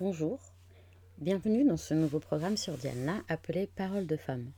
Bonjour, 0.00 0.38
bienvenue 1.18 1.62
dans 1.62 1.76
ce 1.76 1.92
nouveau 1.92 2.20
programme 2.20 2.56
sur 2.56 2.72
Diana 2.72 3.22
appelé 3.28 3.66
Parole 3.66 4.06
de 4.06 4.16
femmes. 4.16 4.50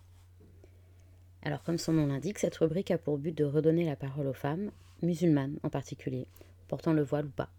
Alors 1.43 1.65
comme 1.65 1.79
son 1.79 1.95
nom 1.95 2.07
l'indique, 2.07 2.39
cette 2.39 2.55
rubrique 2.55 2.93
a 2.93 2.97
pour 2.97 3.19
but 3.19 3.37
de 3.37 3.43
redonner 3.43 3.85
la 3.85 3.97
parole 3.97 4.29
aux 4.29 4.33
femmes, 4.33 4.71
musulmanes 5.03 5.59
en 5.65 5.69
particulier, 5.69 6.29
portant 6.69 6.93
le 6.93 7.03
voile 7.03 7.27
ou 7.27 7.31
pas. 7.31 7.51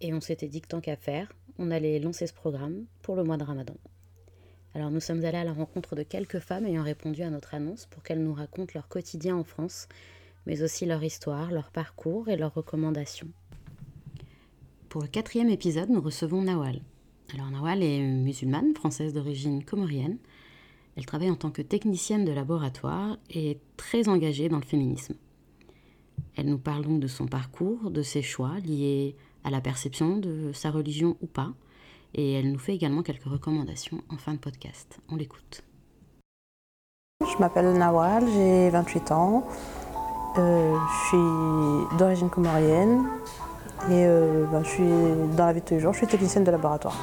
Et 0.00 0.12
on 0.14 0.20
s'était 0.20 0.48
dit 0.48 0.60
que 0.60 0.66
tant 0.66 0.80
qu'à 0.80 0.96
faire, 0.96 1.32
on 1.60 1.70
allait 1.70 2.00
lancer 2.00 2.26
ce 2.26 2.34
programme 2.34 2.86
pour 3.02 3.14
le 3.14 3.22
mois 3.22 3.36
de 3.36 3.44
Ramadan. 3.44 3.76
Alors 4.74 4.90
nous 4.90 4.98
sommes 4.98 5.24
allés 5.24 5.38
à 5.38 5.44
la 5.44 5.52
rencontre 5.52 5.94
de 5.94 6.02
quelques 6.02 6.40
femmes 6.40 6.66
ayant 6.66 6.82
répondu 6.82 7.22
à 7.22 7.30
notre 7.30 7.54
annonce 7.54 7.86
pour 7.86 8.02
qu'elles 8.02 8.24
nous 8.24 8.34
racontent 8.34 8.72
leur 8.74 8.88
quotidien 8.88 9.36
en 9.36 9.44
France, 9.44 9.86
mais 10.44 10.62
aussi 10.62 10.86
leur 10.86 11.04
histoire, 11.04 11.52
leur 11.52 11.70
parcours 11.70 12.28
et 12.28 12.36
leurs 12.36 12.54
recommandations. 12.54 13.30
Pour 14.88 15.02
le 15.02 15.08
quatrième 15.08 15.48
épisode, 15.48 15.90
nous 15.90 16.00
recevons 16.00 16.42
Nawal. 16.42 16.80
Alors 17.34 17.50
Nawal 17.50 17.82
est 17.82 18.00
musulmane, 18.00 18.74
française 18.74 19.12
d'origine 19.12 19.64
comorienne. 19.64 20.18
Elle 20.96 21.04
travaille 21.04 21.30
en 21.30 21.36
tant 21.36 21.50
que 21.50 21.60
technicienne 21.60 22.24
de 22.24 22.32
laboratoire 22.32 23.18
et 23.30 23.50
est 23.50 23.60
très 23.76 24.08
engagée 24.08 24.48
dans 24.48 24.58
le 24.58 24.64
féminisme. 24.64 25.16
Elle 26.36 26.46
nous 26.46 26.58
parle 26.58 26.84
donc 26.84 27.00
de 27.00 27.08
son 27.08 27.26
parcours, 27.26 27.90
de 27.90 28.02
ses 28.02 28.22
choix 28.22 28.58
liés 28.60 29.16
à 29.42 29.50
la 29.50 29.60
perception 29.60 30.18
de 30.18 30.52
sa 30.52 30.70
religion 30.70 31.16
ou 31.20 31.26
pas, 31.26 31.52
et 32.14 32.34
elle 32.34 32.52
nous 32.52 32.58
fait 32.58 32.74
également 32.74 33.02
quelques 33.02 33.24
recommandations 33.24 34.02
en 34.08 34.16
fin 34.16 34.34
de 34.34 34.38
podcast. 34.38 35.00
On 35.08 35.16
l'écoute. 35.16 35.64
Je 37.20 37.38
m'appelle 37.38 37.72
Nawal, 37.72 38.24
j'ai 38.32 38.70
28 38.70 39.10
ans. 39.12 39.46
Euh, 40.38 40.76
je 40.76 41.08
suis 41.08 41.98
d'origine 41.98 42.30
comorienne 42.30 43.04
et 43.90 44.04
euh, 44.06 44.44
ben, 44.50 44.64
je 44.64 44.68
suis 44.68 45.36
dans 45.36 45.46
la 45.46 45.52
vie 45.52 45.60
de 45.60 45.66
tous 45.66 45.74
les 45.74 45.80
jours, 45.80 45.92
je 45.92 45.98
suis 45.98 46.06
technicienne 46.06 46.44
de 46.44 46.50
laboratoire. 46.50 46.96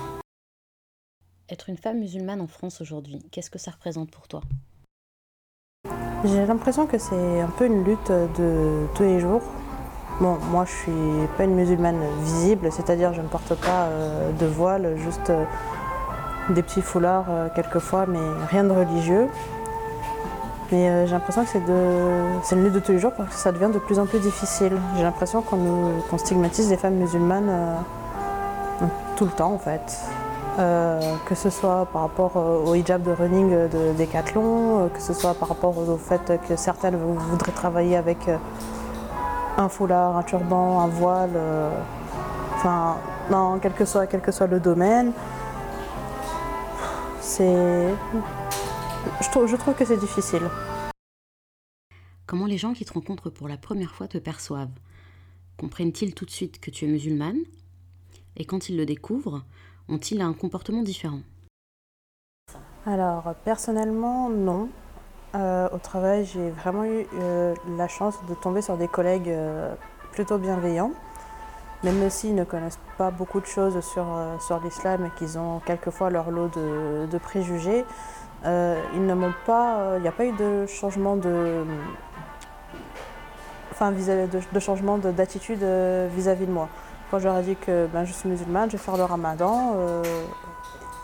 Être 1.49 1.69
une 1.69 1.77
femme 1.77 1.99
musulmane 1.99 2.41
en 2.41 2.47
France 2.47 2.81
aujourd'hui, 2.81 3.19
qu'est-ce 3.31 3.49
que 3.49 3.59
ça 3.59 3.71
représente 3.71 4.11
pour 4.11 4.27
toi? 4.27 4.41
J'ai 6.25 6.45
l'impression 6.45 6.87
que 6.87 6.97
c'est 6.97 7.41
un 7.41 7.49
peu 7.49 7.65
une 7.65 7.83
lutte 7.83 8.11
de 8.11 8.87
tous 8.95 9.03
les 9.03 9.19
jours. 9.19 9.41
Bon, 10.19 10.37
moi 10.51 10.65
je 10.65 10.71
suis 10.71 11.27
pas 11.37 11.43
une 11.43 11.55
musulmane 11.55 12.01
visible, 12.21 12.71
c'est-à-dire 12.71 13.13
je 13.13 13.21
ne 13.21 13.27
porte 13.27 13.55
pas 13.55 13.85
euh, 13.87 14.31
de 14.31 14.45
voile, 14.45 14.97
juste 14.97 15.29
euh, 15.29 15.45
des 16.49 16.63
petits 16.63 16.81
foulards 16.81 17.53
quelquefois, 17.55 18.05
mais 18.05 18.19
rien 18.49 18.63
de 18.63 18.71
religieux. 18.71 19.27
Mais 20.71 21.05
j'ai 21.05 21.13
l'impression 21.13 21.43
que 21.43 21.49
c'est 21.49 21.65
de... 21.65 22.55
une 22.55 22.63
lutte 22.63 22.73
de 22.73 22.79
tous 22.79 22.93
les 22.93 22.99
jours 22.99 23.13
parce 23.15 23.29
que 23.29 23.35
ça 23.35 23.51
devient 23.51 23.69
de 23.71 23.79
plus 23.79 23.99
en 23.99 24.05
plus 24.05 24.19
difficile. 24.19 24.73
J'ai 24.97 25.03
l'impression 25.03 25.41
qu'on 25.41 26.17
stigmatise 26.17 26.69
les 26.69 26.77
femmes 26.77 26.95
musulmanes 26.95 27.51
tout 29.15 29.25
le 29.25 29.31
temps 29.31 29.53
en 29.53 29.59
fait. 29.59 29.99
que 31.25 31.35
ce 31.35 31.49
soit 31.49 31.87
par 31.91 32.03
rapport 32.03 32.35
au 32.35 32.73
hijab 32.73 33.03
de 33.03 33.11
running 33.11 33.49
de 33.69 33.93
Decathlon, 33.97 34.89
que 34.93 35.01
ce 35.01 35.13
soit 35.13 35.33
par 35.35 35.49
rapport 35.49 35.77
au 35.77 35.97
fait 35.97 36.39
que 36.47 36.55
certaines 36.55 36.95
voudraient 36.95 37.51
travailler 37.51 37.95
avec 37.95 38.29
un 39.57 39.69
foulard, 39.69 40.17
un 40.17 40.23
turban, 40.23 40.81
un 40.81 40.87
voile, 40.87 41.37
enfin, 42.55 42.95
non, 43.29 43.59
quel 43.61 43.73
que 43.73 43.85
soit, 43.85 44.07
quel 44.07 44.21
que 44.21 44.31
soit 44.31 44.47
le 44.47 44.59
domaine. 44.59 45.11
C'est. 47.21 47.95
Je 49.21 49.29
trouve, 49.29 49.47
je 49.47 49.55
trouve 49.55 49.75
que 49.75 49.85
c'est 49.85 49.97
difficile. 49.97 50.49
Comment 52.25 52.45
les 52.45 52.57
gens 52.57 52.73
qui 52.73 52.85
te 52.85 52.93
rencontrent 52.93 53.29
pour 53.29 53.47
la 53.47 53.57
première 53.57 53.93
fois 53.93 54.07
te 54.07 54.17
perçoivent? 54.17 54.71
Comprennent-ils 55.57 56.13
tout 56.15 56.25
de 56.25 56.31
suite 56.31 56.59
que 56.59 56.71
tu 56.71 56.85
es 56.85 56.87
musulmane? 56.87 57.39
Et 58.37 58.45
quand 58.45 58.69
ils 58.69 58.77
le 58.77 58.85
découvrent, 58.85 59.43
ont-ils 59.89 60.21
un 60.21 60.33
comportement 60.33 60.83
différent? 60.83 61.21
Alors, 62.85 63.35
personnellement, 63.43 64.29
non. 64.29 64.69
Euh, 65.35 65.67
au 65.71 65.79
travail, 65.79 66.25
j'ai 66.25 66.49
vraiment 66.51 66.85
eu 66.85 67.05
euh, 67.15 67.55
la 67.77 67.87
chance 67.87 68.15
de 68.29 68.35
tomber 68.35 68.61
sur 68.61 68.77
des 68.77 68.87
collègues 68.87 69.29
euh, 69.29 69.73
plutôt 70.11 70.37
bienveillants. 70.37 70.91
Même 71.83 72.09
s'ils 72.09 72.35
ne 72.35 72.45
connaissent 72.45 72.79
pas 72.97 73.11
beaucoup 73.11 73.41
de 73.41 73.45
choses 73.45 73.81
sur, 73.81 74.05
sur 74.39 74.59
l'islam 74.61 75.05
et 75.05 75.09
qu'ils 75.17 75.37
ont 75.37 75.59
quelquefois 75.59 76.09
leur 76.09 76.31
lot 76.31 76.47
de, 76.47 77.07
de 77.11 77.17
préjugés, 77.17 77.83
ils 78.45 79.05
ne 79.05 79.13
m'ont 79.13 79.33
pas. 79.45 79.93
Il 79.97 80.01
n'y 80.01 80.07
a 80.07 80.11
pas 80.11 80.25
eu 80.25 80.33
de 80.33 80.65
changement 80.65 81.15
de. 81.15 81.63
Enfin, 83.71 83.91
de, 83.91 84.59
changement 84.59 84.97
d'attitude 84.97 85.63
vis-à-vis 86.15 86.45
de 86.45 86.51
moi. 86.51 86.69
Quand 87.09 87.19
je 87.19 87.25
leur 87.25 87.37
ai 87.37 87.43
dit 87.43 87.55
que 87.55 87.87
ben, 87.87 88.05
je 88.05 88.13
suis 88.13 88.29
musulmane, 88.29 88.69
je 88.69 88.77
vais 88.77 88.83
faire 88.83 88.97
le 88.97 89.03
ramadan, 89.03 89.75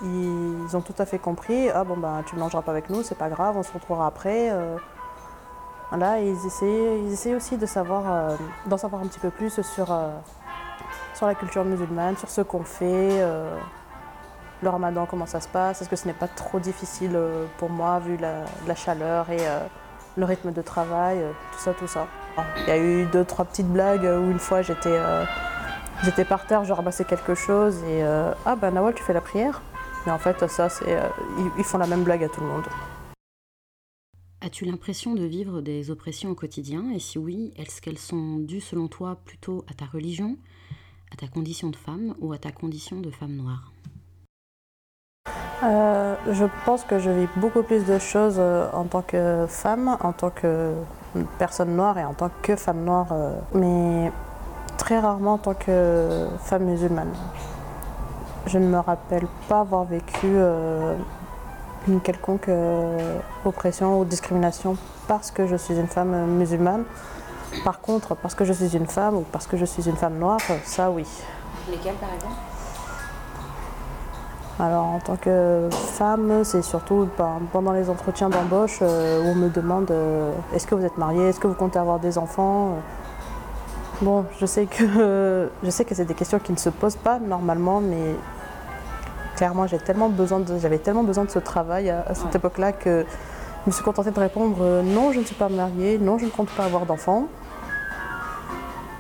ils 0.03 0.75
ont 0.75 0.81
tout 0.81 0.93
à 0.97 1.05
fait 1.05 1.19
compris. 1.19 1.69
Ah 1.69 1.83
bon 1.83 1.97
ben 1.97 2.23
tu 2.25 2.35
ne 2.35 2.39
mangeras 2.39 2.61
pas 2.61 2.71
avec 2.71 2.89
nous, 2.89 3.03
c'est 3.03 3.17
pas 3.17 3.29
grave, 3.29 3.57
on 3.57 3.63
se 3.63 3.73
retrouvera 3.73 4.07
après. 4.07 4.53
Voilà, 5.89 6.19
ils 6.19 6.45
essayaient, 6.45 6.99
ils 6.99 7.13
essayaient 7.13 7.35
aussi 7.35 7.57
de 7.57 7.65
savoir, 7.65 8.37
d'en 8.67 8.77
savoir 8.77 9.01
un 9.01 9.07
petit 9.07 9.19
peu 9.19 9.31
plus 9.31 9.61
sur, 9.61 9.87
sur 11.15 11.25
la 11.25 11.35
culture 11.35 11.65
musulmane, 11.65 12.17
sur 12.17 12.29
ce 12.29 12.41
qu'on 12.41 12.63
fait, 12.63 13.25
le 14.61 14.69
ramadan, 14.69 15.05
comment 15.05 15.25
ça 15.25 15.41
se 15.41 15.47
passe, 15.47 15.81
est-ce 15.81 15.89
que 15.89 15.95
ce 15.95 16.07
n'est 16.07 16.13
pas 16.13 16.27
trop 16.27 16.59
difficile 16.59 17.17
pour 17.57 17.69
moi 17.69 17.99
vu 17.99 18.17
la, 18.17 18.75
chaleur 18.75 19.29
et 19.29 19.39
le 20.17 20.25
rythme 20.25 20.51
de 20.51 20.61
travail, 20.61 21.19
tout 21.53 21.59
ça, 21.59 21.73
tout 21.73 21.87
ça? 21.87 22.07
Il 22.57 22.67
y 22.67 22.71
a 22.71 22.77
eu 22.77 23.05
deux, 23.05 23.23
trois 23.23 23.45
petites 23.45 23.69
blagues 23.69 24.03
où 24.03 24.31
une 24.31 24.39
fois 24.39 24.61
j'étais 24.61 26.25
par 26.25 26.45
terre, 26.45 26.65
je 26.65 26.73
ramassais 26.73 27.05
quelque 27.05 27.35
chose 27.35 27.81
et 27.83 28.03
ah 28.03 28.55
ben 28.55 28.71
Nawal 28.71 28.93
tu 28.93 29.03
fais 29.03 29.13
la 29.13 29.21
prière? 29.21 29.61
Mais 30.05 30.11
en 30.11 30.19
fait, 30.19 30.47
ça, 30.47 30.67
ils 31.57 31.63
font 31.63 31.77
la 31.77 31.87
même 31.87 32.03
blague 32.03 32.23
à 32.23 32.29
tout 32.29 32.41
le 32.41 32.47
monde. 32.47 32.65
As-tu 34.41 34.63
l'impression 34.63 35.15
de 35.15 35.25
vivre 35.25 35.59
des 35.61 35.91
oppressions 35.91 36.29
au 36.29 36.35
quotidien? 36.35 36.91
Et 36.91 36.99
si 36.99 37.19
oui, 37.19 37.51
est-ce 37.57 37.81
qu'elles 37.81 37.97
sont 37.97 38.37
dues 38.37 38.61
selon 38.61 38.87
toi 38.87 39.19
plutôt 39.25 39.65
à 39.69 39.73
ta 39.73 39.85
religion, 39.85 40.37
à 41.11 41.17
ta 41.17 41.27
condition 41.27 41.69
de 41.69 41.75
femme 41.75 42.15
ou 42.19 42.31
à 42.31 42.37
ta 42.37 42.51
condition 42.53 43.01
de 43.01 43.11
femme 43.11 43.35
noire? 43.35 43.73
Euh, 45.63 46.15
Je 46.31 46.45
pense 46.65 46.83
que 46.83 46.99
je 46.99 47.09
vis 47.09 47.27
beaucoup 47.35 47.63
plus 47.63 47.85
de 47.85 47.99
choses 47.99 48.39
en 48.73 48.83
tant 48.85 49.01
que 49.01 49.45
femme, 49.47 49.97
en 50.01 50.11
tant 50.11 50.29
que 50.29 50.73
personne 51.37 51.75
noire 51.75 51.97
et 51.97 52.05
en 52.05 52.13
tant 52.13 52.29
que 52.41 52.55
femme 52.55 52.83
noire, 52.83 53.07
mais 53.53 54.11
très 54.79 54.99
rarement 54.99 55.33
en 55.33 55.37
tant 55.37 55.53
que 55.53 56.27
femme 56.39 56.63
musulmane. 56.63 57.13
Je 58.47 58.57
ne 58.57 58.65
me 58.65 58.79
rappelle 58.79 59.27
pas 59.47 59.59
avoir 59.59 59.83
vécu 59.83 60.25
euh, 60.25 60.95
une 61.87 62.01
quelconque 62.01 62.49
euh, 62.49 63.19
oppression 63.45 63.99
ou 63.99 64.05
discrimination 64.05 64.77
parce 65.07 65.29
que 65.29 65.45
je 65.45 65.55
suis 65.55 65.75
une 65.75 65.87
femme 65.87 66.25
musulmane. 66.37 66.83
Par 67.63 67.81
contre, 67.81 68.15
parce 68.15 68.33
que 68.35 68.45
je 68.45 68.53
suis 68.53 68.75
une 68.75 68.87
femme 68.87 69.17
ou 69.17 69.25
parce 69.31 69.45
que 69.45 69.57
je 69.57 69.65
suis 69.65 69.87
une 69.87 69.97
femme 69.97 70.17
noire, 70.17 70.39
ça 70.63 70.89
oui. 70.89 71.05
Lesquelles 71.69 71.95
par 71.95 72.09
exemple? 72.15 72.35
Alors 74.59 74.85
en 74.85 74.99
tant 74.99 75.15
que 75.15 75.69
femme, 75.71 76.43
c'est 76.43 76.61
surtout 76.61 77.07
ben, 77.17 77.39
pendant 77.53 77.71
les 77.71 77.89
entretiens 77.89 78.29
d'embauche 78.29 78.79
euh, 78.81 79.23
où 79.23 79.29
on 79.29 79.35
me 79.35 79.49
demande 79.49 79.91
est-ce 80.53 80.67
que 80.67 80.75
vous 80.75 80.85
êtes 80.85 80.97
mariée, 80.97 81.29
est-ce 81.29 81.39
que 81.39 81.47
vous 81.47 81.53
comptez 81.53 81.79
avoir 81.79 81.99
des 81.99 82.17
enfants? 82.17 82.77
Bon, 84.01 84.25
je 84.39 84.45
sais 84.45 84.65
que 84.65 85.49
je 85.63 85.69
sais 85.69 85.85
que 85.85 85.95
c'est 85.95 86.05
des 86.05 86.13
questions 86.13 86.39
qui 86.39 86.51
ne 86.51 86.57
se 86.57 86.69
posent 86.69 86.95
pas 86.97 87.19
normalement, 87.19 87.81
mais 87.81 88.15
clairement, 89.39 89.67
j'avais 89.67 89.83
tellement 89.83 90.09
besoin 90.09 90.41
de, 90.41 90.57
j'avais 90.57 90.79
tellement 90.79 91.03
besoin 91.03 91.23
de 91.23 91.29
ce 91.29 91.39
travail 91.39 91.89
à, 91.89 92.13
cette 92.13 92.35
époque-là 92.35 92.73
que 92.73 93.05
je 93.63 93.69
me 93.69 93.71
suis 93.71 93.83
contentée 93.85 94.11
de 94.11 94.19
répondre 94.19 94.57
euh, 94.59 94.81
non, 94.81 95.13
je 95.13 95.19
ne 95.19 95.23
suis 95.23 95.35
pas 95.35 95.47
mariée, 95.47 95.97
non, 95.97 96.17
je 96.17 96.25
ne 96.25 96.29
compte 96.29 96.49
pas 96.49 96.65
avoir 96.65 96.85
d'enfants. 96.85 97.29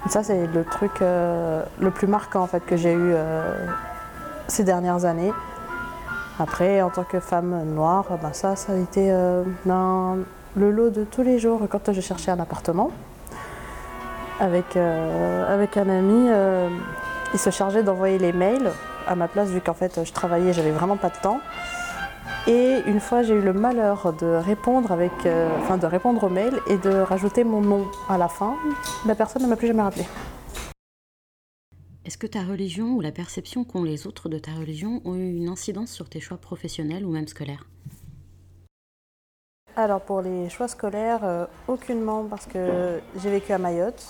Ça, 0.07 0.23
c'est 0.23 0.47
le 0.47 0.63
truc 0.63 1.01
euh, 1.01 1.61
le 1.81 1.91
plus 1.91 2.07
marquant 2.07 2.41
en 2.41 2.47
fait 2.47 2.65
que 2.65 2.77
j'ai 2.77 2.93
eu 2.93 3.11
euh, 3.13 3.53
ces 4.49 4.63
dernières 4.63 5.05
années. 5.05 5.33
Après, 6.39 6.81
en 6.81 6.89
tant 6.89 7.03
que 7.03 7.19
femme 7.19 7.63
noire, 7.65 8.05
ben 8.21 8.33
ça, 8.33 8.55
ça 8.55 8.73
a 8.73 8.77
été 8.77 9.11
ben, 9.65 10.17
le 10.55 10.71
lot 10.71 10.89
de 10.89 11.03
tous 11.03 11.21
les 11.21 11.37
jours 11.37 11.61
quand 11.69 11.91
je 11.91 12.01
cherchais 12.01 12.31
un 12.31 12.39
appartement 12.39 12.91
avec, 14.39 14.77
avec 14.77 15.75
un 15.75 15.89
ami. 15.89 16.29
il 17.33 17.39
se 17.39 17.49
chargeait 17.49 17.83
d'envoyer 17.83 18.17
les 18.17 18.31
mails 18.31 18.71
à 19.05 19.15
ma 19.15 19.27
place 19.27 19.49
vu 19.49 19.59
qu'en 19.59 19.73
fait 19.73 19.99
je 20.03 20.13
travaillais, 20.13 20.53
j'avais 20.53 20.71
vraiment 20.71 20.95
pas 20.95 21.09
de 21.09 21.17
temps. 21.21 21.39
Et 22.47 22.77
une 22.87 23.01
fois, 23.01 23.21
j'ai 23.21 23.33
eu 23.33 23.41
le 23.41 23.53
malheur 23.53 24.13
de 24.13 24.25
répondre 24.25 24.91
avec, 24.91 25.11
enfin 25.61 25.77
de 25.77 25.85
répondre 25.85 26.23
au 26.23 26.29
mail 26.29 26.53
et 26.67 26.77
de 26.77 27.01
rajouter 27.01 27.43
mon 27.43 27.61
nom 27.61 27.85
à 28.07 28.17
la 28.17 28.29
fin. 28.29 28.55
La 29.05 29.13
personne 29.13 29.43
ne 29.43 29.47
m'a 29.47 29.57
plus 29.57 29.67
jamais 29.67 29.81
rappelé. 29.81 30.07
Est-ce 32.09 32.17
que 32.17 32.25
ta 32.25 32.41
religion 32.41 32.95
ou 32.95 33.01
la 33.01 33.11
perception 33.11 33.63
qu'ont 33.63 33.83
les 33.83 34.07
autres 34.07 34.29
de 34.29 34.39
ta 34.39 34.49
religion 34.53 34.99
ont 35.05 35.13
eu 35.13 35.29
une 35.29 35.47
incidence 35.47 35.91
sur 35.91 36.09
tes 36.09 36.19
choix 36.19 36.37
professionnels 36.37 37.05
ou 37.05 37.11
même 37.11 37.27
scolaires? 37.27 37.67
Alors 39.75 40.01
pour 40.01 40.23
les 40.23 40.49
choix 40.49 40.67
scolaires, 40.67 41.47
aucunement 41.67 42.23
parce 42.23 42.47
que 42.47 42.99
j'ai 43.21 43.29
vécu 43.29 43.53
à 43.53 43.59
Mayotte. 43.59 44.03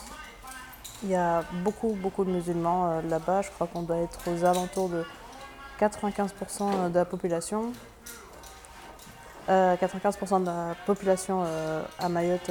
Il 1.04 1.10
y 1.10 1.16
a 1.16 1.44
beaucoup, 1.66 1.90
beaucoup 2.02 2.24
de 2.24 2.32
musulmans 2.32 3.02
là-bas. 3.02 3.42
Je 3.42 3.50
crois 3.50 3.68
qu'on 3.68 3.82
doit 3.82 3.98
être 3.98 4.32
aux 4.32 4.46
alentours 4.46 4.88
de 4.88 5.04
95% 5.82 6.92
de 6.92 6.96
la 6.96 7.04
population. 7.04 7.74
95% 9.50 10.40
de 10.40 10.46
la 10.46 10.74
population 10.86 11.44
à 12.00 12.08
Mayotte 12.08 12.50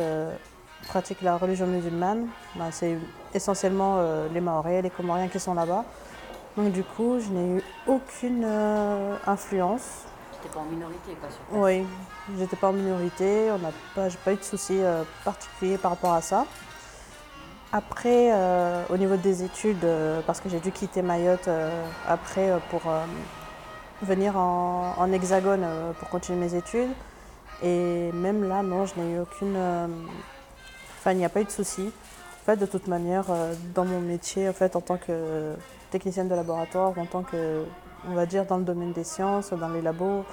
pratique 0.87 1.23
la 1.23 1.37
religion 1.37 1.67
musulmane. 1.67 2.29
Ben, 2.57 2.71
c'est 2.71 2.97
essentiellement 3.35 4.01
les 4.33 4.41
Maoris, 4.41 4.83
les 4.83 4.91
Comoriens 4.91 5.29
qui 5.29 5.41
sont 5.41 5.55
là-bas. 5.55 5.85
Donc 6.57 6.73
du 6.73 6.83
coup, 6.83 7.19
je 7.21 7.29
n'ai 7.29 7.59
eu 7.59 7.63
aucune 7.87 8.47
influence 9.27 10.09
n'étais 10.39 10.55
pas 10.55 10.61
en 10.61 10.65
minorité, 10.65 11.17
quoi, 11.21 11.31
sur 11.31 11.41
place. 11.41 11.61
Oui, 11.61 11.87
j'étais 12.39 12.57
pas 12.57 12.69
en 12.69 12.73
minorité. 12.73 13.51
On 13.51 13.59
n'a 13.59 13.73
pas, 13.95 14.09
j'ai 14.09 14.19
pas 14.19 14.33
eu 14.33 14.37
de 14.37 14.43
soucis 14.43 14.81
euh, 14.81 15.03
particuliers 15.25 15.79
par 15.79 15.93
rapport 15.93 16.13
à 16.13 16.23
ça. 16.23 16.47
Après, 17.73 18.31
euh, 18.33 18.85
au 18.89 18.97
niveau 18.97 19.17
des 19.17 19.43
études, 19.43 19.85
euh, 19.85 20.21
parce 20.27 20.41
que 20.41 20.49
j'ai 20.49 20.61
dû 20.61 20.73
quitter 20.73 21.03
Mayotte 21.03 21.51
après 22.07 22.51
pour 22.71 22.83
venir 24.03 24.39
en, 24.39 24.95
en 24.97 25.13
hexagone 25.13 25.67
pour 25.99 26.09
continuer 26.09 26.39
mes 26.39 26.55
études. 26.55 26.91
Et 27.63 28.11
même 28.13 28.49
là, 28.49 28.63
non, 28.63 28.87
je 28.87 28.95
n'ai 28.99 29.15
eu 29.15 29.21
aucune. 29.21 29.57
Enfin, 30.99 31.13
il 31.13 31.19
n'y 31.19 31.25
a 31.25 31.29
pas 31.29 31.41
eu 31.41 31.45
de 31.45 31.51
soucis. 31.51 31.91
En 32.43 32.45
fait, 32.45 32.57
de 32.57 32.67
toute 32.67 32.87
manière, 32.87 33.27
dans 33.75 33.85
mon 33.85 34.01
métier, 34.01 34.49
en 34.49 34.53
fait, 34.53 34.75
en 34.75 34.81
tant 34.81 34.97
que 34.97 35.55
technicienne 35.91 36.29
de 36.29 36.35
laboratoire, 36.35 36.99
en 36.99 37.07
tant 37.07 37.23
que 37.23 37.65
on 38.07 38.15
va 38.15 38.27
dire, 38.27 38.45
dans 38.45 38.59
le 38.59 38.65
domaine 38.65 38.93
des 38.93 39.05
sciences, 39.05 39.53
dans 39.53 39.69
les 39.69 39.83
labos. 39.83 40.25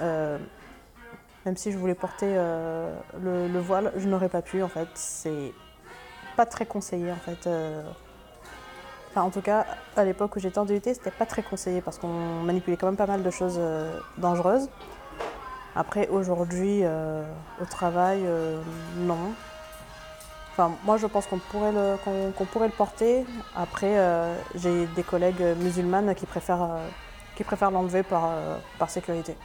Euh, 0.00 0.38
même 1.46 1.56
si 1.56 1.72
je 1.72 1.78
voulais 1.78 1.94
porter 1.94 2.26
euh, 2.28 2.96
le, 3.22 3.60
voile, 3.60 3.92
je 3.96 4.08
n'aurais 4.08 4.28
pas 4.28 4.42
pu 4.42 4.62
en 4.62 4.68
fait. 4.68 4.88
C'est 4.94 5.52
pas 6.36 6.46
très 6.46 6.66
conseillé 6.66 7.12
en 7.12 7.16
fait. 7.16 7.46
Euh. 7.46 7.82
Enfin, 9.10 9.22
en 9.22 9.30
tout 9.30 9.42
cas, 9.42 9.66
à 9.96 10.04
l'époque 10.04 10.34
où 10.36 10.40
j'étais 10.40 10.58
en 10.58 10.64
DUT, 10.64 10.80
c'était 10.82 11.10
pas 11.10 11.26
très 11.26 11.42
conseillé 11.42 11.80
parce 11.80 11.98
qu'on 11.98 12.42
manipulait 12.42 12.76
quand 12.76 12.86
même 12.86 12.96
pas 12.96 13.06
mal 13.06 13.22
de 13.22 13.30
choses 13.30 13.60
dangereuses. 14.18 14.68
Après, 15.76 16.08
aujourd'hui, 16.08 16.82
au 16.84 17.64
travail, 17.66 18.24
non. 18.98 19.32
Enfin, 20.56 20.76
moi, 20.84 20.96
je 20.96 21.06
pense 21.06 21.26
qu'on 21.26 21.38
pourrait, 21.38 21.72
le, 21.72 21.96
qu'on, 22.32 22.44
pourrait 22.44 22.68
le 22.68 22.72
porter. 22.72 23.26
Après, 23.56 23.96
j'ai 24.54 24.86
des 24.86 25.02
collègues 25.02 25.42
musulmanes 25.58 26.14
qui 26.14 26.26
préfèrent 26.26 26.78
qui 27.34 27.44
préfèrent 27.44 27.70
l'enlever 27.70 28.02
par, 28.02 28.26
euh, 28.26 28.58
par 28.78 28.90
sécurité. 28.90 29.36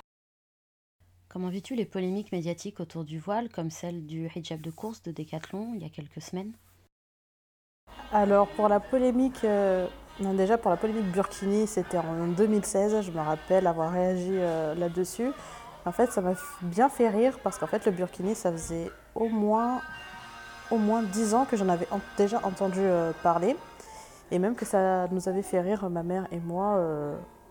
Comment 1.28 1.50
vis-tu 1.50 1.76
les 1.76 1.86
polémiques 1.86 2.32
médiatiques 2.32 2.80
autour 2.80 3.04
du 3.04 3.20
voile, 3.20 3.50
comme 3.50 3.70
celle 3.70 4.06
du 4.06 4.30
hijab 4.36 4.62
de 4.62 4.72
course 4.72 5.04
de 5.04 5.12
Decathlon 5.12 5.74
il 5.76 5.82
y 5.82 5.86
a 5.86 5.90
quelques 5.90 6.22
semaines? 6.22 6.54
Alors 8.12 8.48
pour 8.48 8.68
la 8.68 8.80
polémique, 8.80 9.44
euh, 9.44 9.88
déjà 10.20 10.58
pour 10.58 10.72
la 10.72 10.78
polémique 10.78 11.12
Burkini, 11.12 11.68
c'était 11.68 12.00
en 12.00 12.28
2016, 12.28 13.02
je 13.02 13.12
me 13.12 13.20
rappelle 13.20 13.68
avoir 13.68 13.92
réagi 13.92 14.32
euh, 14.32 14.74
là-dessus. 14.74 15.32
En 15.86 15.92
fait, 15.92 16.12
ça 16.12 16.22
m'a 16.22 16.34
bien 16.64 16.90
fait 16.90 17.10
rire 17.10 17.38
parce 17.44 17.58
qu'en 17.58 17.68
fait, 17.68 17.86
le 17.86 17.92
Burkini, 17.92 18.34
ça 18.36 18.52
faisait 18.52 18.90
au 19.14 19.30
moins, 19.30 19.82
au 20.72 20.78
moins 20.78 21.04
10 21.04 21.34
ans 21.34 21.46
que 21.46 21.58
j'en 21.58 21.70
avais 21.70 21.88
déjà 22.18 22.40
entendu 22.44 22.82
parler. 23.24 23.56
Et 24.32 24.40
même 24.40 24.56
que 24.56 24.66
ça 24.66 25.08
nous 25.12 25.28
avait 25.28 25.42
fait 25.42 25.60
rire, 25.60 25.90
ma 25.90 26.04
mère 26.04 26.28
et 26.32 26.40
moi, 26.40 26.80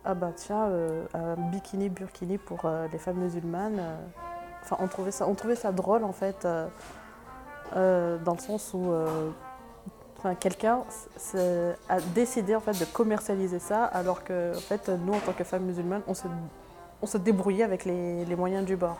ah 0.04 0.14
bah 0.14 0.32
tiens, 0.34 0.68
euh, 0.68 1.04
un 1.12 1.34
bikini 1.34 1.90
burkini 1.90 2.38
pour 2.38 2.60
euh, 2.64 2.86
les 2.90 2.96
femmes 2.98 3.18
musulmanes. 3.18 3.78
Euh, 3.78 3.96
enfin, 4.62 4.76
on 4.80 4.88
trouvait 4.88 5.10
ça, 5.10 5.28
on 5.28 5.34
trouvait 5.34 5.54
ça 5.54 5.70
drôle 5.70 6.02
en 6.02 6.12
fait, 6.12 6.46
dans 7.74 8.32
le 8.32 8.38
sens 8.38 8.72
où 8.72 8.90
quelqu'un 10.40 10.80
a 11.88 12.00
décidé 12.14 12.56
en 12.56 12.60
fait 12.60 12.78
de 12.80 12.86
commercialiser 12.86 13.58
ça, 13.58 13.84
alors 13.84 14.24
que 14.24 14.56
en 14.56 14.60
fait, 14.60 14.88
nous 14.88 15.12
en 15.12 15.20
tant 15.20 15.32
que 15.32 15.44
femmes 15.44 15.64
musulmanes, 15.64 16.02
on 16.06 16.14
se, 16.14 16.26
on 17.02 17.06
se 17.06 17.18
débrouillait 17.18 17.64
avec 17.64 17.84
les, 17.84 18.24
les 18.24 18.36
moyens 18.36 18.64
du 18.64 18.76
bord. 18.76 18.98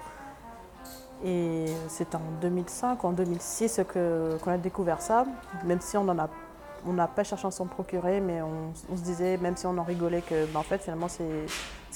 Et 1.24 1.66
c'est 1.88 2.14
en 2.14 2.20
2005 2.40 3.02
ou 3.02 3.06
en 3.08 3.12
2006 3.12 3.80
qu'on 3.92 4.50
a 4.50 4.58
découvert 4.58 5.00
ça, 5.00 5.24
même 5.64 5.80
si 5.80 5.96
on 5.96 6.04
n'a 6.04 7.06
pas 7.08 7.24
cherché 7.24 7.46
à 7.46 7.50
s'en 7.50 7.66
procurer, 7.66 8.20
mais 8.20 8.40
on, 8.40 8.72
se 8.96 9.02
disait, 9.02 9.36
même 9.36 9.56
si 9.56 9.66
on 9.66 9.76
en 9.78 9.82
rigolait, 9.82 10.22
que 10.22 10.46
ben, 10.46 10.60
en 10.60 10.62
fait, 10.62 10.78
finalement, 10.78 11.08
c'est 11.08 11.46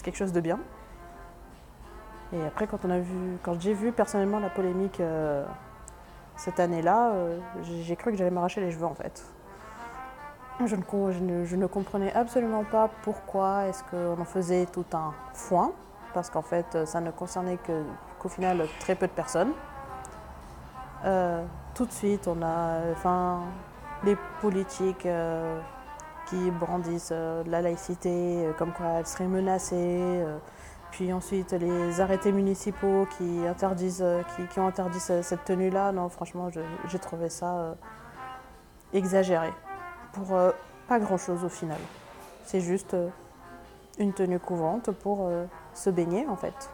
quelque 0.03 0.17
chose 0.17 0.33
de 0.33 0.41
bien. 0.41 0.59
Et 2.33 2.43
après, 2.47 2.67
quand, 2.67 3.61
j'ai 3.61 3.75
vu 3.75 3.93
personnellement 3.93 4.41
la 4.41 4.49
polémique 4.49 5.01
euh, 5.01 5.45
cette 6.37 6.59
année-là, 6.59 7.13
euh, 7.13 7.39
j'ai 7.63 7.95
cru 7.95 8.11
que 8.11 8.17
j'allais 8.17 8.31
m'arracher 8.31 8.61
les 8.61 8.73
cheveux, 8.73 8.87
en 8.87 8.95
fait. 8.95 9.23
Je 10.65 10.77
ne, 10.77 11.45
je 11.45 11.57
ne, 11.57 11.67
comprenais 11.67 12.13
absolument 12.13 12.65
pas 12.65 12.89
pourquoi 13.03 13.67
est-ce 13.67 13.83
qu'on 13.85 14.21
en 14.21 14.25
faisait 14.25 14.67
tout 14.67 14.85
un 14.95 15.13
foin, 15.35 15.73
parce 16.15 16.31
qu'en 16.31 16.43
fait, 16.43 16.87
ça 16.87 17.01
ne 17.01 17.11
concernait 17.11 17.59
qu'au 18.23 18.29
final 18.29 18.67
très 18.81 18.95
peu 18.95 19.07
de 19.07 19.13
personnes. 19.13 19.53
Euh, 21.05 21.45
tout 21.75 21.87
de 21.87 21.93
suite, 21.93 22.29
on 22.29 22.41
a, 22.43 22.93
enfin, 22.93 23.41
les 24.05 24.17
politiques 24.41 25.07
euh, 25.07 25.61
qui 26.29 26.51
brandissent 26.53 27.11
euh, 27.13 27.43
la 27.47 27.61
laïcité, 27.61 28.47
comme 28.59 28.73
quoi 28.73 28.87
elle 28.99 29.07
serait 29.07 29.27
menacée. 29.27 30.25
puis 30.93 31.13
ensuite, 31.13 31.53
les 31.53 32.01
arrêtés 32.01 32.33
municipaux 32.33 33.07
qui, 33.19 33.47
interdisent, 33.47 34.05
qui, 34.51 34.61
ont 34.61 34.69
interdit 34.69 35.01
cette 35.01 35.45
tenue-là. 35.45 35.91
Non, 35.93 36.09
franchement, 36.09 36.51
j'ai 36.89 36.99
trouvé 36.99 37.29
ça 37.29 37.75
exagéré. 38.93 39.51
Pour 40.13 40.27
pas 40.87 40.99
grand-chose 41.01 41.45
au 41.45 41.49
final. 41.49 41.79
C'est 42.45 42.61
juste 42.61 42.95
une 43.99 44.13
tenue 44.13 44.39
couverte 44.39 44.91
pour 44.91 45.31
se 45.73 45.89
baigner 45.89 46.27
en 46.29 46.37
fait. 46.37 46.71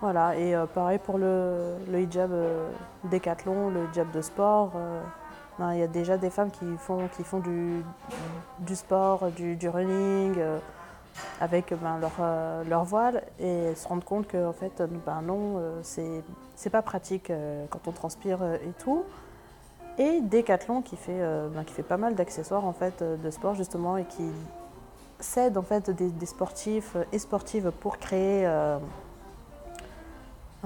Voilà, 0.00 0.36
et 0.36 0.54
pareil 0.74 0.98
pour 0.98 1.18
le, 1.18 1.74
le 1.90 2.00
hijab 2.00 2.30
décathlon, 3.04 3.70
le 3.70 3.84
hijab 3.90 4.10
de 4.12 4.22
sport. 4.22 4.72
Ben, 5.58 5.74
il 5.74 5.80
y 5.80 5.82
a 5.82 5.88
déjà 5.88 6.16
des 6.16 6.30
femmes 6.30 6.52
qui 6.52 6.66
font, 6.78 7.08
qui 7.16 7.24
font 7.24 7.40
du, 7.40 7.82
du 8.60 8.76
sport, 8.76 9.28
du, 9.32 9.68
running 9.68 10.36
euh, 10.38 10.58
avec 11.40 11.74
ben, 11.74 11.98
leur, 11.98 12.12
euh, 12.20 12.62
leur, 12.62 12.84
voile 12.84 13.24
et 13.40 13.74
se 13.74 13.88
rendent 13.88 14.04
compte 14.04 14.28
que 14.28 14.46
en 14.46 14.52
fait, 14.52 14.80
ben, 15.04 15.20
non, 15.22 15.56
euh, 15.58 15.80
c'est 15.82 16.70
pas 16.70 16.82
pratique 16.82 17.32
quand 17.70 17.88
on 17.88 17.92
transpire 17.92 18.42
et 18.44 18.72
tout. 18.78 19.04
Et 19.98 20.20
Decathlon 20.20 20.80
qui 20.80 20.94
fait, 20.94 21.20
ben, 21.52 21.64
qui 21.64 21.74
fait 21.74 21.82
pas 21.82 21.96
mal 21.96 22.14
d'accessoires 22.14 22.64
en 22.64 22.72
fait, 22.72 23.02
de 23.02 23.30
sport 23.30 23.56
justement 23.56 23.96
et 23.96 24.04
qui 24.04 24.30
cède 25.18 25.58
en 25.58 25.62
fait, 25.62 25.90
des 25.90 26.26
sportifs 26.26 26.96
et 27.10 27.18
sportives 27.18 27.72
pour 27.80 27.98
créer, 27.98 28.46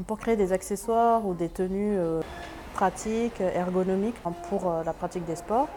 pour 0.06 0.18
créer 0.18 0.36
des 0.36 0.52
accessoires 0.52 1.26
ou 1.26 1.34
des 1.34 1.48
tenues 1.48 1.98
pratique, 2.72 3.40
ergonomique 3.40 4.16
pour 4.48 4.70
euh, 4.70 4.82
la 4.84 4.92
pratique 4.92 5.24
des 5.24 5.36
sports. 5.36 5.68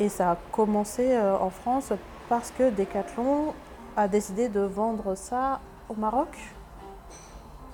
Et 0.00 0.08
ça 0.08 0.32
a 0.32 0.36
commencé 0.52 1.12
euh, 1.12 1.36
en 1.36 1.50
France 1.50 1.92
parce 2.28 2.50
que 2.50 2.70
Decathlon 2.70 3.54
a 3.96 4.08
décidé 4.08 4.48
de 4.48 4.60
vendre 4.60 5.14
ça 5.14 5.60
au 5.88 5.94
Maroc. 5.94 6.36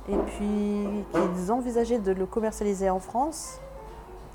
Et 0.09 0.17
puis 0.17 1.05
ils 1.15 1.53
envisageaient 1.53 1.99
de 1.99 2.13
le 2.13 2.27
commercialiser 2.27 2.91
en 2.91 3.01
France. 3.01 3.59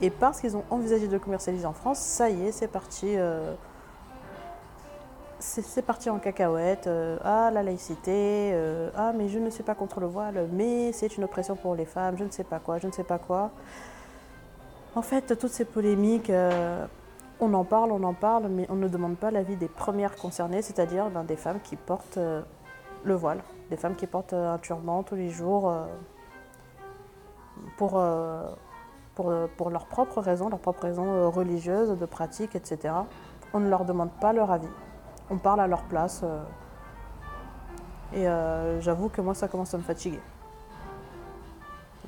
Et 0.02 0.10
parce 0.10 0.40
qu'ils 0.40 0.56
ont 0.58 0.64
envisagé 0.70 1.08
de 1.08 1.14
le 1.14 1.20
commercialiser 1.20 1.66
en 1.66 1.74
France, 1.74 2.00
ça 2.00 2.30
y 2.30 2.48
est, 2.48 2.52
c'est 2.52 2.68
parti. 2.68 3.16
Euh, 5.36 5.62
c'est 5.64 5.82
parti 5.82 6.10
en 6.10 6.20
cacahuète. 6.20 6.90
ah, 7.24 7.52
la 7.52 7.64
laïcité. 7.64 8.54
ah, 8.96 9.14
mais 9.14 9.30
je 9.30 9.40
ne 9.40 9.50
suis 9.50 9.64
pas 9.64 9.76
contre 9.76 10.00
le 10.00 10.08
voile, 10.08 10.48
mais 10.52 10.92
c'est 10.92 11.18
une 11.18 11.24
oppression 11.24 11.56
pour 11.56 11.76
les 11.76 11.86
femmes. 11.86 12.18
Je 12.18 12.24
ne 12.24 12.32
sais 12.32 12.44
pas 12.44 12.60
quoi, 12.60 12.78
je 12.80 12.88
ne 12.88 12.92
sais 12.92 13.04
pas 13.04 13.20
quoi. 13.20 13.52
En 14.96 15.02
fait, 15.02 15.38
toutes 15.38 15.52
ces 15.52 15.66
polémiques, 15.66 16.30
euh, 16.30 16.88
on 17.42 17.54
en 17.54 17.66
parle, 17.66 17.92
on 17.92 18.02
en 18.04 18.14
parle, 18.14 18.48
mais 18.48 18.66
on 18.70 18.76
ne 18.76 18.88
demande 18.88 19.18
pas 19.18 19.30
l'avis 19.30 19.58
des 19.58 19.68
premières 19.68 20.16
concernées, 20.16 20.62
c'est-à-dire 20.62 21.10
ben, 21.10 21.26
des 21.26 21.36
femmes 21.36 21.60
qui 21.62 21.76
portent 21.76 22.18
euh, 22.18 22.42
le 23.04 23.14
voile, 23.14 23.44
des 23.70 23.76
femmes 23.76 23.96
qui 23.96 24.08
portent 24.08 24.32
euh, 24.32 24.54
un 24.54 24.58
turban 24.58 25.04
tous 25.04 25.16
les 25.16 25.30
jours 25.30 25.74
pour, 27.76 28.02
pour, 29.16 29.34
pour 29.58 29.70
leurs 29.70 29.86
propres 29.88 30.22
raisons, 30.22 30.48
leurs 30.48 30.60
propres 30.60 30.84
raisons 30.84 31.30
religieuses, 31.30 31.90
de 31.90 32.06
pratique, 32.06 32.56
etc. 32.56 32.94
On 33.54 33.60
ne 33.60 33.70
leur 33.70 33.84
demande 33.84 34.12
pas 34.22 34.32
leur 34.32 34.50
avis. 34.50 34.70
On 35.30 35.38
parle 35.38 35.60
à 35.60 35.68
leur 35.68 35.84
place. 35.84 36.24
et 38.14 38.26
j'avoue 38.80 39.10
que 39.10 39.22
moi, 39.22 39.34
ça 39.34 39.48
commence 39.48 39.74
à 39.74 39.78
me 39.78 39.84
fatiguer. 39.84 40.20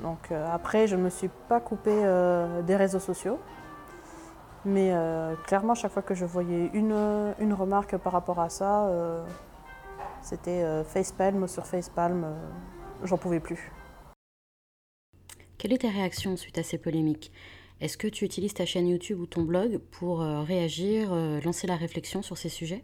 Donc 0.01 0.31
euh, 0.31 0.47
après, 0.51 0.87
je 0.87 0.95
ne 0.95 1.03
me 1.03 1.09
suis 1.09 1.29
pas 1.49 1.59
coupée 1.59 1.91
euh, 2.03 2.61
des 2.61 2.75
réseaux 2.75 2.99
sociaux. 2.99 3.39
Mais 4.65 4.91
euh, 4.91 5.35
clairement, 5.45 5.75
chaque 5.75 5.91
fois 5.91 6.01
que 6.01 6.13
je 6.13 6.25
voyais 6.25 6.69
une, 6.73 7.33
une 7.39 7.53
remarque 7.53 7.95
par 7.97 8.13
rapport 8.13 8.39
à 8.39 8.49
ça, 8.49 8.91
c'était 10.21 10.83
facepalm 10.83 11.47
sur 11.47 11.65
facepalm, 11.65 12.35
j'en 13.03 13.17
pouvais 13.17 13.39
plus. 13.39 13.71
Quelle 15.57 15.71
est 15.71 15.83
ta 15.83 15.89
réaction 15.89 16.35
suite 16.35 16.57
à 16.57 16.63
ces 16.63 16.77
polémiques? 16.77 17.31
Est-ce 17.79 17.97
que 17.97 18.07
tu 18.07 18.25
utilises 18.25 18.55
ta 18.55 18.65
chaîne 18.65 18.87
YouTube 18.87 19.21
ou 19.21 19.25
ton 19.25 19.43
blog 19.43 19.77
pour 19.77 20.19
réagir, 20.19 21.15
lancer 21.45 21.65
la 21.67 21.77
réflexion 21.77 22.21
sur 22.21 22.37
ces 22.37 22.49
sujets? 22.49 22.83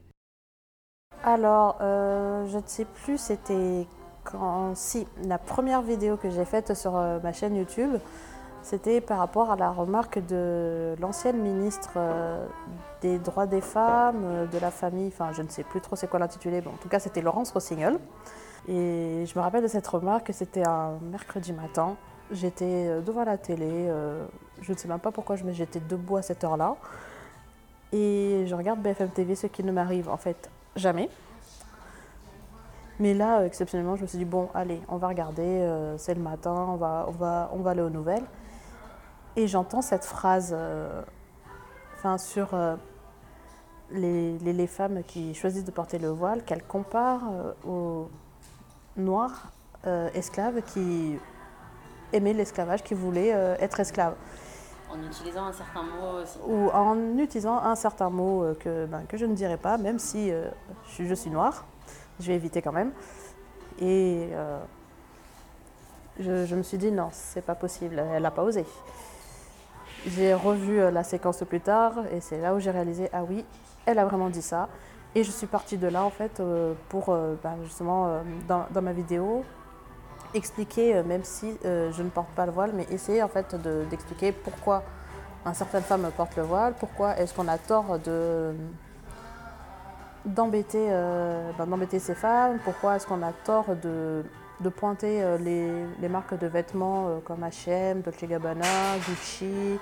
Alors, 1.24 1.78
je 1.80 2.58
ne 2.58 2.64
sais 2.66 2.86
plus, 2.86 3.18
c'était 3.18 3.88
quand. 4.24 4.76
Si, 4.76 5.08
la 5.24 5.38
première 5.38 5.82
vidéo 5.82 6.18
que 6.18 6.30
j'ai 6.30 6.46
faite 6.46 6.74
sur 6.74 6.94
ma 6.94 7.34
chaîne 7.34 7.56
YouTube, 7.56 7.98
c'était 8.64 9.02
par 9.02 9.18
rapport 9.18 9.52
à 9.52 9.58
la 9.58 9.72
remarque 9.72 10.26
de 10.26 10.96
l'ancienne 11.02 11.38
ministre 11.38 11.92
euh, 11.98 12.48
des 13.02 13.20
droits 13.20 13.46
des 13.46 13.60
femmes, 13.60 14.24
euh, 14.24 14.46
de 14.48 14.58
la 14.58 14.72
famille, 14.72 15.10
enfin 15.10 15.34
je 15.34 15.42
ne 15.42 15.50
sais 15.50 15.64
plus 15.64 15.82
trop 15.82 15.98
c'est 15.98 16.08
quoi 16.08 16.18
l'intitulé, 16.18 16.62
bon, 16.62 16.72
en 16.72 16.78
tout 16.78 16.88
cas 16.88 17.00
c'était 17.00 17.22
Laurence 17.22 17.52
Rossignol. 17.52 18.00
Et 18.70 19.26
je 19.26 19.38
me 19.38 19.44
rappelle 19.44 19.64
de 19.64 19.68
cette 19.68 19.86
remarque, 19.86 20.32
c'était 20.34 20.66
un 20.66 20.98
mercredi 21.12 21.52
matin. 21.52 21.98
J'étais 22.32 22.88
euh, 22.88 23.02
devant 23.02 23.26
la 23.26 23.38
télé, 23.38 23.92
je 24.62 24.72
ne 24.72 24.78
sais 24.78 24.88
même 24.88 25.00
pas 25.00 25.12
pourquoi 25.12 25.36
je 25.36 25.44
j'étais 25.52 25.82
debout 25.82 26.16
à 26.16 26.22
cette 26.22 26.44
heure-là. 26.46 26.78
Et 27.92 28.46
je 28.48 28.56
regarde 28.56 28.80
BFM 28.80 29.10
TV, 29.10 29.36
ce 29.36 29.48
qui 29.48 29.62
ne 29.64 29.74
m'arrive 29.74 30.10
en 30.10 30.18
fait 30.18 30.50
jamais. 30.76 31.10
Mais 33.00 33.14
là, 33.14 33.46
exceptionnellement, 33.46 33.96
je 33.96 34.04
me 34.04 34.08
suis 34.08 34.18
dit, 34.20 34.26
bon, 34.26 34.50
allez, 34.54 34.80
on 34.88 34.98
va 34.98 35.08
regarder, 35.08 35.68
c'est 35.98 36.14
le 36.14 36.22
matin, 36.22 36.54
on 36.54 36.76
va, 36.76 37.06
on, 37.08 37.12
va, 37.12 37.50
on 37.54 37.60
va 37.60 37.72
aller 37.72 37.82
aux 37.82 37.90
nouvelles. 37.90 38.24
Et 39.36 39.48
j'entends 39.48 39.82
cette 39.82 40.06
phrase 40.06 40.54
euh, 40.56 41.02
sur 42.18 42.54
euh, 42.54 42.76
les, 43.90 44.38
les, 44.38 44.68
femmes 44.68 45.02
qui 45.08 45.34
choisissent 45.34 45.66
de 45.66 45.72
porter 45.72 45.98
le 45.98 46.10
voile, 46.10 46.44
qu'elle 46.44 46.64
compare 46.64 47.22
euh, 47.32 47.54
aux 47.68 48.10
noirs 48.96 49.52
esclaves 50.14 50.62
qui 50.62 51.18
aimaient 52.14 52.32
l'esclavage, 52.32 52.84
qui 52.84 52.94
voulaient 52.94 53.32
être 53.60 53.82
esclaves. 53.82 54.16
En 54.94 55.04
utilisant 55.04 55.46
un 55.46 55.54
certain 55.54 55.84
mot. 55.84 56.24
Ou 56.48 56.70
en 56.70 57.18
utilisant 57.18 57.58
un 57.58 57.76
certain 57.76 58.10
mot 58.10 58.46
que, 58.60 58.86
ben, 58.86 59.04
que 59.08 59.18
je 59.18 59.26
ne 59.26 59.34
dirais 59.34 59.58
pas, 59.58 59.78
même 59.78 59.98
si 60.00 60.30
je, 60.30 61.04
je, 61.04 61.14
suis 61.16 61.32
noire. 61.32 61.66
Je 62.20 62.28
vais 62.28 62.36
éviter 62.36 62.62
quand 62.62 62.72
même. 62.72 62.92
Et 63.80 64.30
je, 66.20 66.46
je, 66.46 66.56
me 66.56 66.64
suis 66.64 66.78
dit 66.78 66.92
non, 66.92 67.10
c'est 67.12 67.42
pas 67.44 67.56
possible, 67.56 67.98
elle 67.98 68.22
n'a 68.22 68.32
pas 68.32 68.44
osé. 68.44 68.66
J'ai 70.06 70.34
revu 70.34 70.80
euh, 70.80 70.92
la 70.92 71.04
séquence 71.04 71.44
plus 71.48 71.62
tard 71.62 71.94
et 72.12 72.20
c'est 72.20 72.40
là 72.40 72.54
où 72.54 72.60
j'ai 72.60 72.72
réalisé, 72.72 73.10
ah 73.14 73.24
oui, 73.24 73.46
elle 73.86 74.00
a 74.00 74.06
vraiment 74.06 74.30
dit 74.30 74.42
ça. 74.42 74.68
Et 75.16 75.24
je 75.24 75.32
suis 75.32 75.48
partie 75.48 75.78
de 75.78 75.88
là 75.88 76.04
en 76.04 76.10
fait 76.10 76.40
euh, 76.40 76.74
pour 76.90 77.10
euh, 77.10 77.36
ben, 77.42 77.56
justement 77.64 78.22
dans, 78.48 78.82
ma 78.82 78.92
vidéo 78.94 79.46
expliquer, 80.34 81.02
même 81.04 81.24
si 81.24 81.58
je 81.64 82.02
ne 82.02 82.10
porte 82.10 82.30
pas 82.30 82.46
le 82.46 82.52
voile, 82.52 82.72
mais 82.74 82.86
essayer 82.92 83.24
en 83.24 83.28
fait 83.28 83.56
d'expliquer 83.90 84.32
pourquoi 84.32 84.84
certaines 85.54 85.84
femmes 85.84 86.10
portent 86.16 86.36
le 86.38 86.44
voile, 86.44 86.74
pourquoi 86.80 87.18
est-ce 87.18 87.34
qu'on 87.34 87.48
a 87.48 87.58
tort 87.58 88.00
d'embêter 90.26 90.88
ben, 91.58 91.66
d'embêter 91.68 92.00
ces 92.00 92.16
femmes, 92.16 92.60
pourquoi 92.64 92.96
est-ce 92.96 93.06
qu'on 93.06 93.22
a 93.22 93.34
tort 93.44 93.76
de, 93.82 94.24
pointer 94.70 95.24
les, 95.40 96.10
marques 96.10 96.38
de 96.38 96.48
vêtements 96.48 97.20
comme 97.26 97.44
H&M, 97.44 98.02
Dolce 98.02 98.24
Gabbana, 98.24 98.98
Gucci, 99.08 99.78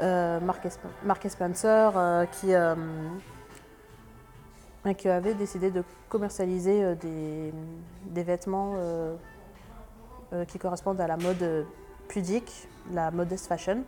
euh, 0.00 0.40
Mark, 0.40 1.28
Spencer 1.28 1.92
euh, 1.96 2.24
qui, 2.26 2.54
euh, 2.54 2.74
qui 4.96 5.08
avait 5.08 5.34
décidé 5.34 5.70
de 5.70 5.84
commercialiser 6.08 6.96
des 6.96 8.22
vêtements 8.22 8.74
qui 10.48 10.58
correspondent 10.58 11.00
à 11.00 11.06
la 11.06 11.16
mode 11.16 11.66
pudique, 12.08 12.68
la 12.92 13.10
modest 13.10 13.46
fashion. 13.46 13.84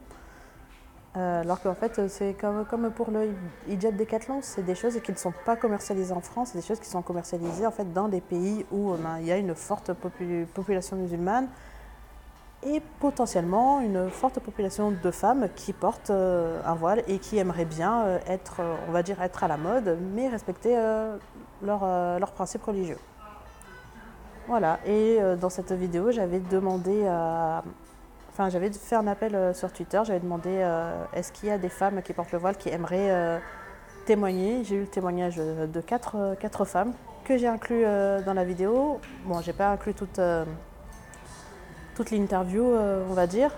alors 1.14 1.60
qu'en 1.62 1.74
fait, 1.74 2.08
c'est 2.08 2.34
comme, 2.34 2.90
pour 2.90 3.10
le 3.10 3.34
hijab 3.68 3.96
Decathlon, 3.96 4.40
c'est 4.42 4.62
des 4.62 4.74
choses 4.74 5.00
qui 5.00 5.12
ne 5.12 5.16
sont 5.16 5.32
pas 5.44 5.56
commercialisées 5.56 6.12
en 6.12 6.20
France, 6.20 6.50
c'est 6.52 6.58
des 6.58 6.66
choses 6.66 6.80
qui 6.80 6.88
sont 6.88 7.02
commercialisées 7.02 7.66
en 7.66 7.70
fait 7.70 7.92
dans 7.92 8.08
des 8.08 8.20
pays 8.20 8.66
où 8.70 8.92
ben, 8.94 9.18
il 9.20 9.26
y 9.26 9.32
a 9.32 9.36
une 9.36 9.54
forte 9.54 9.92
population 9.92 10.96
musulmane, 10.96 11.48
et 12.64 12.80
potentiellement 12.98 13.80
une 13.80 14.08
forte 14.10 14.40
population 14.40 14.90
de 14.90 15.10
femmes 15.10 15.48
qui 15.54 15.72
portent 15.72 16.10
euh, 16.10 16.60
un 16.64 16.74
voile 16.74 17.02
et 17.08 17.18
qui 17.18 17.38
aimeraient 17.38 17.64
bien 17.64 18.04
euh, 18.04 18.18
être, 18.26 18.60
euh, 18.60 18.74
on 18.88 18.92
va 18.92 19.02
dire, 19.02 19.20
être 19.22 19.44
à 19.44 19.48
la 19.48 19.56
mode, 19.56 19.98
mais 20.14 20.28
respecter 20.28 20.76
leurs 21.62 22.32
principes 22.34 22.62
religieux. 22.62 22.98
Voilà, 24.46 24.78
et 24.86 25.18
dans 25.40 25.48
cette 25.48 25.72
vidéo, 25.72 26.10
j'avais 26.10 26.38
demandé. 26.38 27.02
Enfin, 28.30 28.50
j'avais 28.50 28.70
fait 28.70 28.96
un 28.96 29.06
appel 29.06 29.54
sur 29.54 29.72
Twitter, 29.72 30.02
j'avais 30.04 30.20
demandé 30.20 30.50
est-ce 31.14 31.32
qu'il 31.32 31.48
y 31.48 31.52
a 31.52 31.58
des 31.58 31.68
femmes 31.70 32.02
qui 32.02 32.12
portent 32.12 32.32
le 32.32 32.38
voile 32.38 32.56
qui 32.56 32.68
aimeraient 32.68 33.40
témoigner? 34.04 34.62
J'ai 34.64 34.76
eu 34.76 34.80
le 34.80 34.86
témoignage 34.86 35.36
de 35.36 35.80
quatre, 35.80 36.36
femmes 36.64 36.92
que 37.24 37.38
j'ai 37.38 37.48
inclus 37.48 37.84
dans 37.84 38.34
la 38.34 38.44
vidéo. 38.44 39.00
Bon, 39.24 39.40
j'ai 39.40 39.54
pas 39.54 39.70
inclus 39.70 39.94
toutes 39.94 40.20
toute 41.94 42.10
l'interview, 42.10 42.64
euh, 42.64 43.04
on 43.08 43.14
va 43.14 43.26
dire. 43.26 43.50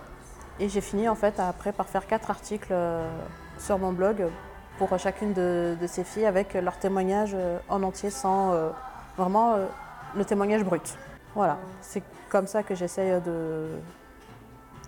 Et 0.60 0.68
j'ai 0.68 0.80
fini 0.80 1.08
en 1.08 1.14
fait 1.14 1.38
après 1.38 1.72
par 1.72 1.86
faire 1.86 2.06
quatre 2.06 2.30
articles 2.30 2.68
euh, 2.70 3.06
sur 3.58 3.78
mon 3.78 3.92
blog 3.92 4.26
pour 4.78 4.98
chacune 4.98 5.32
de, 5.32 5.76
ces 5.86 6.04
filles 6.04 6.26
avec 6.26 6.54
leur 6.54 6.78
témoignage 6.78 7.32
euh, 7.34 7.58
en 7.68 7.82
entier 7.82 8.10
sans 8.10 8.54
vraiment 9.16 9.54
le 10.16 10.24
témoignage 10.24 10.64
brut. 10.64 10.96
Voilà, 11.34 11.58
c'est 11.80 12.02
comme 12.28 12.46
ça 12.46 12.62
que 12.62 12.74
j'essaye 12.74 13.20
de, 13.20 13.68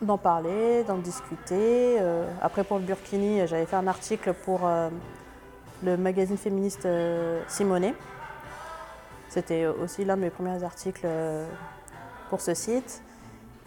d'en 0.01 0.19
parler, 0.19 0.85
d'en 0.85 0.97
discuter. 0.97 1.99
après 2.41 2.65
pour 2.65 2.79
le 2.79 2.85
Burkini, 2.85 3.47
j'avais 3.47 3.67
fait 3.67 3.77
un 3.77 3.87
article 3.87 4.33
pour 4.33 4.61
le 5.83 5.97
magazine 5.97 6.39
féministe 6.39 6.89
Simonet. 7.47 7.95
C'était 9.29 9.67
aussi 9.67 10.05
l'un 10.07 10.17
de 10.17 10.23
mes 10.23 10.31
premiers 10.31 10.65
articles 10.65 11.07
pour 12.31 12.41
ce 12.41 12.55
site. 12.55 13.03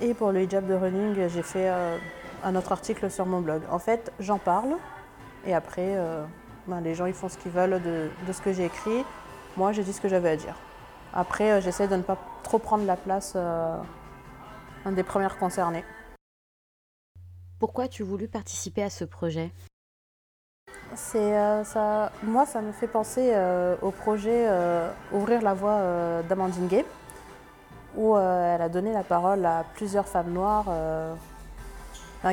Et 0.01 0.15
pour 0.15 0.31
le 0.31 0.41
hijab 0.41 0.65
de 0.65 0.73
running, 0.73 1.27
j'ai 1.27 1.43
fait 1.43 1.69
euh, 1.69 1.97
un 2.43 2.55
autre 2.55 2.71
article 2.71 3.11
sur 3.11 3.27
mon 3.27 3.39
blog. 3.39 3.61
En 3.69 3.77
fait, 3.77 4.11
j'en 4.19 4.39
parle 4.39 4.75
et 5.45 5.53
après, 5.53 5.95
euh, 5.95 6.23
ben, 6.67 6.81
les 6.81 6.95
gens 6.95 7.05
ils 7.05 7.13
font 7.13 7.29
ce 7.29 7.37
qu'ils 7.37 7.51
veulent 7.51 7.79
de, 7.81 8.09
ce 8.31 8.41
que 8.41 8.51
j'ai 8.51 8.65
écrit. 8.65 9.05
Moi, 9.57 9.73
j'ai 9.73 9.83
dit 9.83 9.93
ce 9.93 10.01
que 10.01 10.07
j'avais 10.07 10.29
à 10.29 10.35
dire. 10.35 10.55
Après, 11.13 11.51
euh, 11.51 11.61
j'essaie 11.61 11.87
de 11.87 11.95
ne 11.95 12.01
pas 12.01 12.17
trop 12.43 12.59
prendre 12.59 12.85
la 12.85 12.95
place 12.95 13.35
un 13.35 14.91
des 14.91 15.03
premières 15.03 15.37
concernées. 15.37 15.85
Pourquoi 17.59 17.83
as-tu 17.85 18.03
voulu 18.03 18.27
participer 18.27 18.83
à 18.83 18.89
ce 18.89 19.05
projet? 19.05 19.51
C'est 20.95 21.63
ça, 21.63 22.11
moi, 22.23 22.45
ça 22.45 22.61
me 22.61 22.71
fait 22.71 22.87
penser 22.87 23.33
au 23.81 23.91
projet 23.91 24.49
Ouvrir 25.13 25.41
la 25.41 25.53
voie 25.53 26.23
d'Amandine 26.27 26.67
Gay 26.67 26.85
où 27.95 28.15
euh, 28.15 28.55
elle 28.55 28.61
a 28.61 28.69
donné 28.69 28.93
la 28.93 29.03
parole 29.03 29.45
à 29.45 29.65
plusieurs 29.75 30.07
femmes 30.07 30.31
noires 30.31 30.65
euh, 30.69 31.13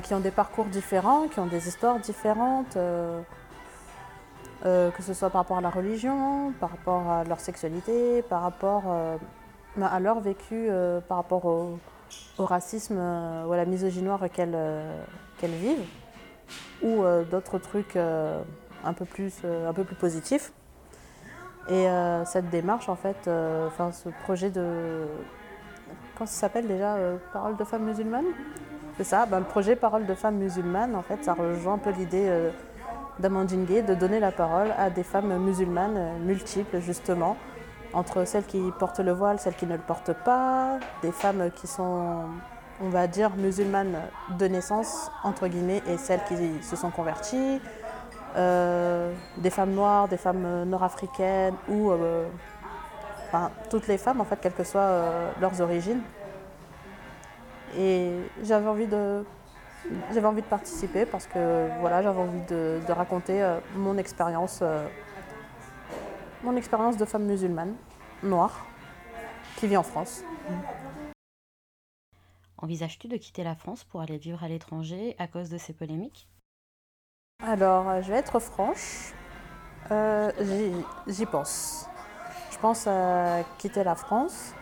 qui 0.03 0.15
ont 0.15 0.21
des 0.21 0.31
parcours 0.31 0.67
différents, 0.67 1.29
qui 1.29 1.41
ont 1.41 1.47
des 1.47 1.69
histoires 1.69 1.99
différentes, 1.99 2.77
euh, 4.65 4.91
que 4.91 5.03
ce 5.03 5.15
soit 5.15 5.31
par 5.31 5.43
rapport 5.43 5.59
à 5.59 5.61
la 5.61 5.71
religion, 5.71 6.53
par 6.61 6.71
rapport 6.71 7.09
à 7.11 7.25
leur 7.25 7.41
sexualité, 7.41 8.23
par 8.23 8.43
rapport 8.43 8.85
à 9.81 10.01
leur 10.01 10.21
vécu, 10.21 10.69
par 11.09 11.19
rapport 11.19 11.45
au, 11.45 11.79
racisme 12.39 12.97
ou 12.97 13.53
à 13.53 13.57
la 13.57 13.65
misogynie 13.65 14.07
noire 14.07 14.25
qu'elles 14.33 14.57
vivent, 15.43 15.87
ou 16.83 17.03
d'autres 17.31 17.59
trucs 17.59 17.97
un, 17.97 18.93
peu 18.97 19.05
plus, 19.05 19.35
un 19.45 19.73
peu 19.73 19.85
plus 19.85 19.97
positifs. 19.97 20.53
Et 21.69 21.87
cette 22.25 22.51
démarche, 22.51 22.89
en 22.89 22.97
fait, 22.97 23.31
enfin, 23.69 23.93
ce 23.93 24.09
projet 24.25 24.51
de, 24.51 25.07
Comment 26.19 26.27
ça 26.27 26.41
s'appelle 26.41 26.67
déjà 26.67 26.97
euh, 26.97 27.17
Parole 27.33 27.57
de 27.57 27.63
femmes 27.63 27.85
musulmanes 27.85 28.27
C'est 28.97 29.05
ça, 29.05 29.25
ben, 29.25 29.39
le 29.39 29.45
projet 29.45 29.77
Parole 29.77 30.05
de 30.05 30.15
femmes 30.15 30.39
musulmanes, 30.39 30.97
en 30.97 31.03
fait, 31.03 31.23
ça 31.23 31.33
rejoint 31.35 31.75
un 31.75 31.79
peu 31.79 31.91
l'idée 31.91 32.27
euh, 32.27 32.51
d'Amandine 33.21 33.65
de 33.65 33.95
donner 33.95 34.21
la 34.21 34.33
parole 34.33 34.69
à 34.79 34.91
des 34.91 35.03
femmes 35.03 35.37
musulmanes 35.39 35.97
euh, 35.97 36.19
multiples, 36.19 36.81
justement, 36.81 37.37
entre 37.93 38.25
celles 38.25 38.45
qui 38.45 38.61
portent 38.79 39.01
le 39.01 39.13
voile, 39.13 39.39
celles 39.39 39.55
qui 39.55 39.67
ne 39.67 39.75
le 39.75 39.83
portent 39.83 40.13
pas, 40.25 40.79
des 41.03 41.13
femmes 41.13 41.51
qui 41.55 41.67
sont, 41.67 42.27
on 42.83 42.89
va 42.91 43.07
dire, 43.07 43.31
musulmanes 43.37 43.99
de 44.39 44.47
naissance, 44.47 45.11
entre 45.25 45.49
guillemets, 45.49 45.83
et 45.89 45.97
celles 45.97 46.23
qui 46.25 46.63
se 46.63 46.77
sont 46.77 46.91
converties, 46.91 47.61
des 48.37 49.51
femmes 49.51 49.73
noires, 49.73 50.07
des 50.07 50.19
femmes 50.19 50.65
nord-africaines 50.65 51.55
ou 51.69 51.91
toutes 53.71 53.87
les 53.87 53.99
femmes, 53.99 54.21
en 54.21 54.25
fait, 54.25 54.37
quelles 54.41 54.55
que 54.55 54.65
soient 54.65 54.81
euh, 54.81 55.31
leurs 55.41 55.61
origines. 55.61 56.01
Et 57.77 58.13
j'avais 58.43 58.69
envie 58.69 58.87
de, 58.87 59.25
j'avais 60.13 60.27
envie 60.27 60.43
de 60.43 60.47
participer 60.47 61.07
parce 61.07 61.27
que 61.27 61.69
voilà, 61.81 62.03
j'avais 62.03 62.21
envie 62.21 62.43
de, 62.49 62.81
raconter 62.89 63.43
euh, 63.43 63.59
mon 63.77 63.97
expérience, 63.97 64.61
euh, 64.63 64.87
mon 66.43 66.57
expérience 66.57 66.97
de 66.97 67.05
femme 67.05 67.25
musulmane 67.25 67.75
noire 68.23 68.67
qui 69.57 69.67
vit 69.67 69.77
en 69.77 69.83
France. 69.83 70.23
Envisages-tu 72.59 73.09
de 73.09 73.17
quitter 73.17 73.45
la 73.45 73.55
France 73.55 73.85
pour 73.85 74.01
aller 74.01 74.19
vivre 74.19 74.43
à 74.43 74.49
l'étranger 74.49 75.15
à 75.19 75.29
cause 75.29 75.49
de 75.49 75.59
ces 75.59 75.73
polémiques? 75.73 76.29
Alors, 77.45 77.89
euh, 77.89 78.03
je 78.03 78.11
vais 78.11 78.19
être 78.19 78.41
franche. 78.41 79.13
Euh, 79.91 80.31
j'y 81.07 81.25
pense. 81.25 81.87
Je 82.51 82.59
pense 82.59 82.87
à 82.89 83.45
quitter 83.59 83.85
la 83.85 83.95
France. 83.95 84.53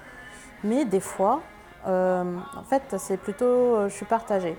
Mais 0.62 0.84
des 0.84 1.00
fois, 1.00 1.42
en 1.84 2.64
fait, 2.68 2.96
c'est 2.98 3.16
plutôt. 3.16 3.88
Je 3.88 3.94
suis 3.94 4.06
partagée. 4.06 4.56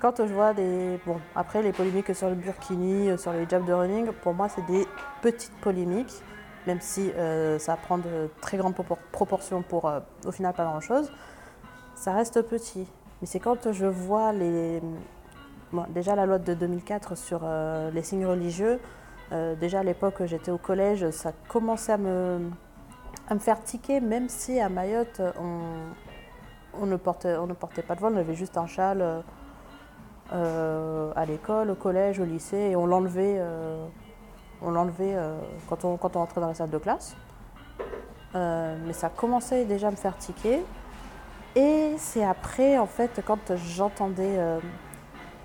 Quand 0.00 0.14
je 0.18 0.32
vois 0.32 0.52
des. 0.52 1.00
Bon, 1.06 1.18
après, 1.34 1.62
les 1.62 1.72
polémiques 1.72 2.14
sur 2.14 2.28
le 2.28 2.34
burkini, 2.34 3.18
sur 3.18 3.32
les 3.32 3.48
jobs 3.48 3.64
de 3.64 3.72
running, 3.72 4.12
pour 4.22 4.34
moi, 4.34 4.48
c'est 4.48 4.64
des 4.66 4.86
petites 5.22 5.56
polémiques, 5.60 6.12
même 6.66 6.80
si 6.80 7.10
ça 7.58 7.76
prend 7.76 7.98
de 7.98 8.28
très 8.40 8.58
grandes 8.58 8.74
proportions 9.12 9.62
pour, 9.62 9.90
au 10.26 10.32
final, 10.32 10.52
pas 10.52 10.64
grand-chose 10.64 11.10
ça 11.96 12.12
reste 12.12 12.42
petit. 12.42 12.86
Mais 13.20 13.26
c'est 13.26 13.40
quand 13.40 13.72
je 13.72 13.86
vois 13.86 14.32
les. 14.32 14.80
déjà 15.88 16.14
la 16.14 16.26
loi 16.26 16.38
de 16.38 16.54
2004 16.54 17.16
sur 17.16 17.40
euh, 17.42 17.90
les 17.90 18.02
signes 18.02 18.26
religieux, 18.26 18.78
euh, 19.32 19.56
déjà 19.56 19.80
à 19.80 19.82
l'époque 19.82 20.24
j'étais 20.26 20.52
au 20.52 20.58
collège, 20.58 21.10
ça 21.10 21.32
commençait 21.48 21.92
à 21.92 21.98
me, 21.98 22.50
à 23.28 23.34
me 23.34 23.40
faire 23.40 23.60
tiquer, 23.64 24.00
même 24.00 24.28
si 24.28 24.60
à 24.60 24.68
Mayotte 24.68 25.20
on, 25.40 25.60
on, 26.80 26.86
ne, 26.86 26.96
portait, 26.96 27.36
on 27.36 27.46
ne 27.46 27.54
portait 27.54 27.82
pas 27.82 27.94
de 27.94 28.00
voile, 28.00 28.12
on 28.14 28.18
avait 28.18 28.34
juste 28.34 28.58
un 28.58 28.66
châle 28.66 29.24
euh, 30.32 31.12
à 31.16 31.24
l'école, 31.24 31.70
au 31.70 31.74
collège, 31.74 32.20
au 32.20 32.24
lycée, 32.24 32.56
et 32.56 32.76
on 32.76 32.86
l'enlevait, 32.86 33.40
on 34.62 34.70
l'enlevait 34.70 35.16
quand, 35.68 35.84
on, 35.84 35.96
quand 35.96 36.16
on 36.16 36.20
rentrait 36.20 36.40
dans 36.40 36.48
la 36.48 36.54
salle 36.54 36.70
de 36.70 36.78
classe. 36.78 37.16
mais 38.34 38.92
ça 38.92 39.08
commençait 39.08 39.64
déjà 39.64 39.88
à 39.88 39.90
me 39.90 39.96
faire 39.96 40.16
tiquer. 40.16 40.62
Et 41.56 41.94
c'est 41.96 42.22
après, 42.22 42.76
en 42.76 42.86
fait, 42.86 43.22
quand 43.24 43.56
j'entendais 43.56 44.36
euh, 44.36 44.60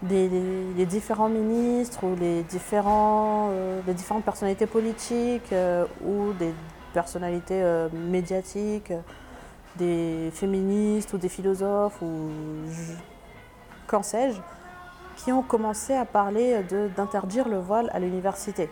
les 0.10 0.86
différents 0.86 1.30
ministres 1.30 2.04
ou 2.04 2.18
les, 2.20 2.44
différents, 2.44 3.48
euh, 3.52 3.80
les 3.88 3.94
différentes 3.94 4.26
personnalités 4.26 4.66
politiques 4.66 5.54
euh, 5.54 5.86
ou 6.06 6.34
des 6.34 6.54
personnalités 6.94 7.64
médiatiques, 7.94 8.92
des 9.78 10.30
féministes 10.34 11.14
ou 11.14 11.18
des 11.18 11.30
philosophes 11.30 12.02
ou 12.02 12.30
qu'en 13.88 14.04
sais-je, 14.04 14.42
qui 15.24 15.32
ont 15.32 15.44
commencé 15.44 15.94
à 15.94 16.06
parler 16.06 16.64
d'interdire 16.96 17.48
le 17.48 17.60
voile 17.60 17.90
à 17.94 18.00
l'université. 18.00 18.70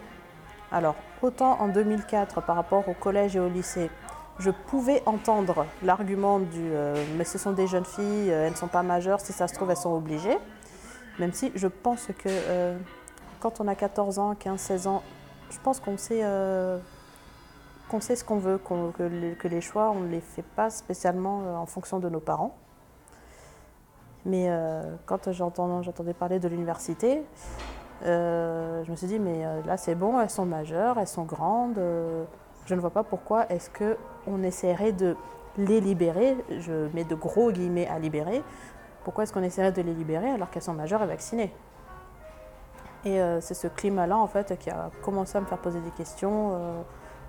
Alors, 0.71 0.95
autant 1.21 1.59
en 1.59 1.67
2004 1.67 2.41
par 2.41 2.55
rapport 2.55 2.87
au 2.89 2.93
collège 2.93 3.35
et 3.35 3.39
au 3.39 3.49
lycée, 3.49 3.89
je 4.39 4.49
pouvais 4.49 5.03
entendre 5.05 5.65
l'argument 5.83 6.39
du 6.39 6.71
euh, 6.71 6.95
mais 7.17 7.25
ce 7.25 7.37
sont 7.37 7.51
des 7.51 7.67
jeunes 7.67 7.85
filles, 7.85 8.31
euh, 8.31 8.45
elles 8.45 8.53
ne 8.53 8.57
sont 8.57 8.67
pas 8.67 8.83
majeures, 8.83 9.19
si 9.19 9.33
ça 9.33 9.47
se 9.47 9.53
trouve 9.53 9.69
elles 9.69 9.77
sont 9.77 9.93
obligées. 9.93 10.37
Même 11.19 11.33
si 11.33 11.51
je 11.55 11.67
pense 11.67 12.07
que 12.07 12.29
euh, 12.29 12.77
quand 13.41 13.59
on 13.59 13.67
a 13.67 13.75
14 13.75 14.17
ans, 14.17 14.35
15, 14.35 14.59
16 14.59 14.87
ans, 14.87 15.03
je 15.51 15.59
pense 15.59 15.79
qu'on 15.79 15.97
sait, 15.97 16.23
sait 17.99 18.15
ce 18.15 18.23
qu'on 18.23 18.37
veut, 18.37 18.59
que, 18.59 19.03
les, 19.03 19.33
que, 19.33 19.47
les, 19.47 19.61
choix, 19.61 19.91
on 19.91 20.01
ne 20.01 20.07
les 20.07 20.21
fait 20.21 20.45
pas 20.55 20.69
spécialement 20.69 21.59
en 21.59 21.65
fonction 21.65 21.99
de 21.99 22.07
nos 22.07 22.19
parents. 22.19 22.55
Mais 24.25 24.49
quand 25.05 25.31
j'entendais 25.31 26.13
parler 26.13 26.39
de 26.39 26.47
l'université, 26.47 27.23
je 28.03 28.89
me 28.89 28.95
suis 28.95 29.07
dit, 29.07 29.19
mais 29.19 29.45
là 29.65 29.77
c'est 29.77 29.95
bon, 29.95 30.19
elles 30.19 30.29
sont 30.29 30.45
majeures, 30.45 30.99
elles 30.99 31.07
sont 31.07 31.23
grandes 31.23 31.79
je 32.69 32.75
ne 32.75 32.79
vois 32.79 32.91
pas 32.91 33.03
pourquoi 33.03 33.51
est-ce 33.51 33.71
qu'on 33.71 34.43
essaierait 34.43 34.91
de 34.91 35.17
les 35.57 35.81
libérer, 35.81 36.37
je 36.59 36.87
mets 36.93 37.03
de 37.03 37.15
gros 37.15 37.51
guillemets 37.51 37.87
à 37.87 37.97
libérer, 37.97 38.43
pourquoi 39.03 39.23
est-ce 39.23 39.33
qu'on 39.33 39.41
essaierait 39.41 39.71
de 39.71 39.81
les 39.81 39.93
libérer 39.93 40.29
alors 40.29 40.51
qu'elles 40.51 40.61
sont 40.61 40.73
majeures 40.73 41.01
et 41.01 41.07
vaccinées? 41.07 41.51
Et 43.05 43.19
euh, 43.19 43.41
c'est 43.41 43.55
ce 43.55 43.67
climat-là 43.67 44.17
en 44.17 44.27
fait 44.27 44.55
qui 44.59 44.69
a 44.69 44.91
commencé 45.01 45.35
à 45.37 45.41
me 45.41 45.47
faire 45.47 45.57
poser 45.57 45.79
des 45.79 45.89
questions. 45.91 46.51
Euh, 46.53 46.81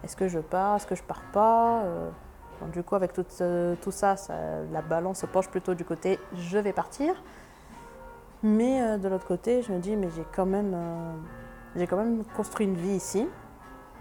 est-ce 0.04 0.14
que 0.14 0.28
je 0.28 0.40
pars 0.40 0.76
Est-ce 0.76 0.86
que 0.86 0.94
je 0.94 1.02
pars 1.02 1.22
pas 1.32 1.84
euh, 2.62 2.66
Du 2.72 2.82
coup, 2.82 2.96
avec 2.96 3.12
tout, 3.12 3.24
tout 3.82 3.90
ça, 3.90 4.14
la 4.72 4.82
balance 4.82 5.20
se 5.20 5.26
penche 5.26 5.48
plutôt 5.48 5.74
du 5.74 5.84
côté 5.84 6.18
je 6.34 6.58
vais 6.58 6.72
partir. 6.72 7.14
Mais 8.42 8.98
de 8.98 9.08
l'autre 9.08 9.26
côté, 9.26 9.62
je 9.62 9.72
me 9.72 9.78
dis 9.78 9.96
mais 9.96 10.08
j'ai 10.16 10.24
quand 10.34 10.46
même 10.46 10.74
même 11.76 12.24
construit 12.36 12.66
une 12.66 12.76
vie 12.76 12.96
ici. 12.96 13.26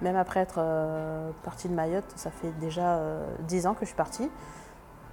Même 0.02 0.16
après 0.16 0.40
être 0.40 0.60
euh, 0.60 1.32
partie 1.44 1.68
de 1.68 1.74
Mayotte, 1.74 2.12
ça 2.16 2.32
fait 2.32 2.52
déjà 2.60 2.96
euh, 2.96 3.26
dix 3.42 3.68
ans 3.68 3.74
que 3.74 3.82
je 3.82 3.88
suis 3.88 3.96
partie. 3.96 4.30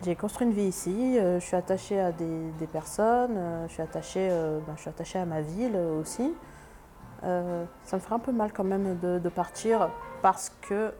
J'ai 0.05 0.15
construit 0.15 0.47
une 0.47 0.53
vie 0.53 0.67
ici, 0.69 1.19
euh, 1.19 1.41
je 1.41 1.45
suis 1.45 1.57
attachée 1.57 1.99
à 1.99 2.13
des, 2.13 2.67
personnes, 2.71 3.37
je, 3.67 3.73
suis 3.73 3.83
attachée, 3.83 4.29
ben, 4.29 4.75
je 4.77 4.83
suis 4.83 4.91
attachée 4.91 5.19
à 5.19 5.25
ma 5.25 5.41
ville 5.41 5.77
aussi. 5.99 6.35
ça 7.23 7.97
me 7.97 7.99
ferait 7.99 8.15
un 8.15 8.21
peu 8.21 8.33
mal 8.33 8.53
quand 8.53 8.63
même 8.63 8.99
de, 9.01 9.29
partir 9.29 9.89
parce 10.23 10.53
que, 10.69 10.93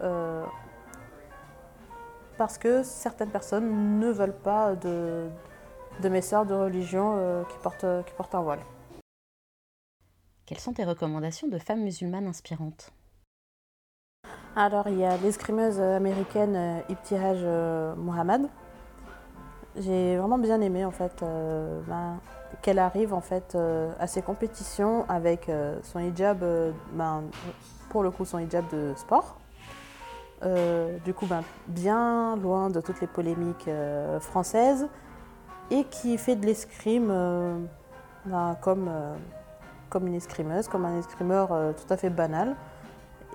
parce 2.37 2.59
que 2.59 2.83
certaines 2.83 3.31
personnes 3.31 3.99
ne 3.99 4.11
veulent 4.11 4.33
pas 4.33 4.75
de, 4.77 5.29
de 6.03 6.09
mes 6.09 6.23
sœurs 6.23 6.47
de 6.47 6.55
religion 6.55 7.45
qui, 7.49 7.57
portent, 7.59 7.87
qui 8.07 8.13
portent 8.15 8.35
un 8.35 8.43
voile. 8.43 8.61
Quelles 10.47 10.61
sont 10.61 10.73
tes 10.73 10.85
recommandations 10.85 11.49
de 11.49 11.59
femmes 11.59 11.83
musulmanes 11.83 12.29
inspirantes? 12.29 12.93
Alors, 14.55 14.87
il 14.89 14.97
y 14.97 15.05
a 15.05 15.17
l'escrimeuse 15.19 15.81
américaine 15.81 16.57
euh, 16.57 16.81
Ibtihaj 16.89 17.41
euh, 17.43 17.95
Mohamed. 17.97 18.49
J'ai 19.77 20.17
vraiment 20.17 20.39
bien 20.39 20.61
aimé 20.63 20.85
en 20.87 20.93
fait 20.93 21.23
euh, 21.23 21.83
ben, 21.87 22.21
qu'elle 22.63 22.79
arrive 22.79 23.13
en 23.13 23.21
fait 23.21 23.59
à 24.01 24.07
ces 24.07 24.23
compétitions 24.23 25.05
avec 25.11 25.51
son 25.83 25.99
hijab, 25.99 26.43
ben, 26.93 27.25
pour 27.91 28.03
le 28.03 28.11
coup 28.11 28.25
son 28.25 28.39
hijab 28.39 28.65
de 28.71 28.95
sport. 28.97 29.37
Du 30.43 31.15
coup, 31.15 31.27
ben, 31.27 31.43
bien 31.67 32.37
loin 32.37 32.71
de 32.71 32.81
toutes 32.81 33.01
les 33.01 33.07
polémiques 33.07 33.71
françaises 34.21 34.87
et 35.71 35.85
qui 35.85 36.19
fait 36.19 36.37
de 36.37 36.47
l'escrime 36.47 37.13
comme, 38.61 38.91
comme 39.89 40.07
une 40.07 40.15
escrimeuse, 40.15 40.69
comme 40.69 40.85
un 40.85 40.99
escrimeur 40.99 41.49
tout 41.49 41.93
à 41.93 41.97
fait 41.97 42.11
banal. 42.11 42.55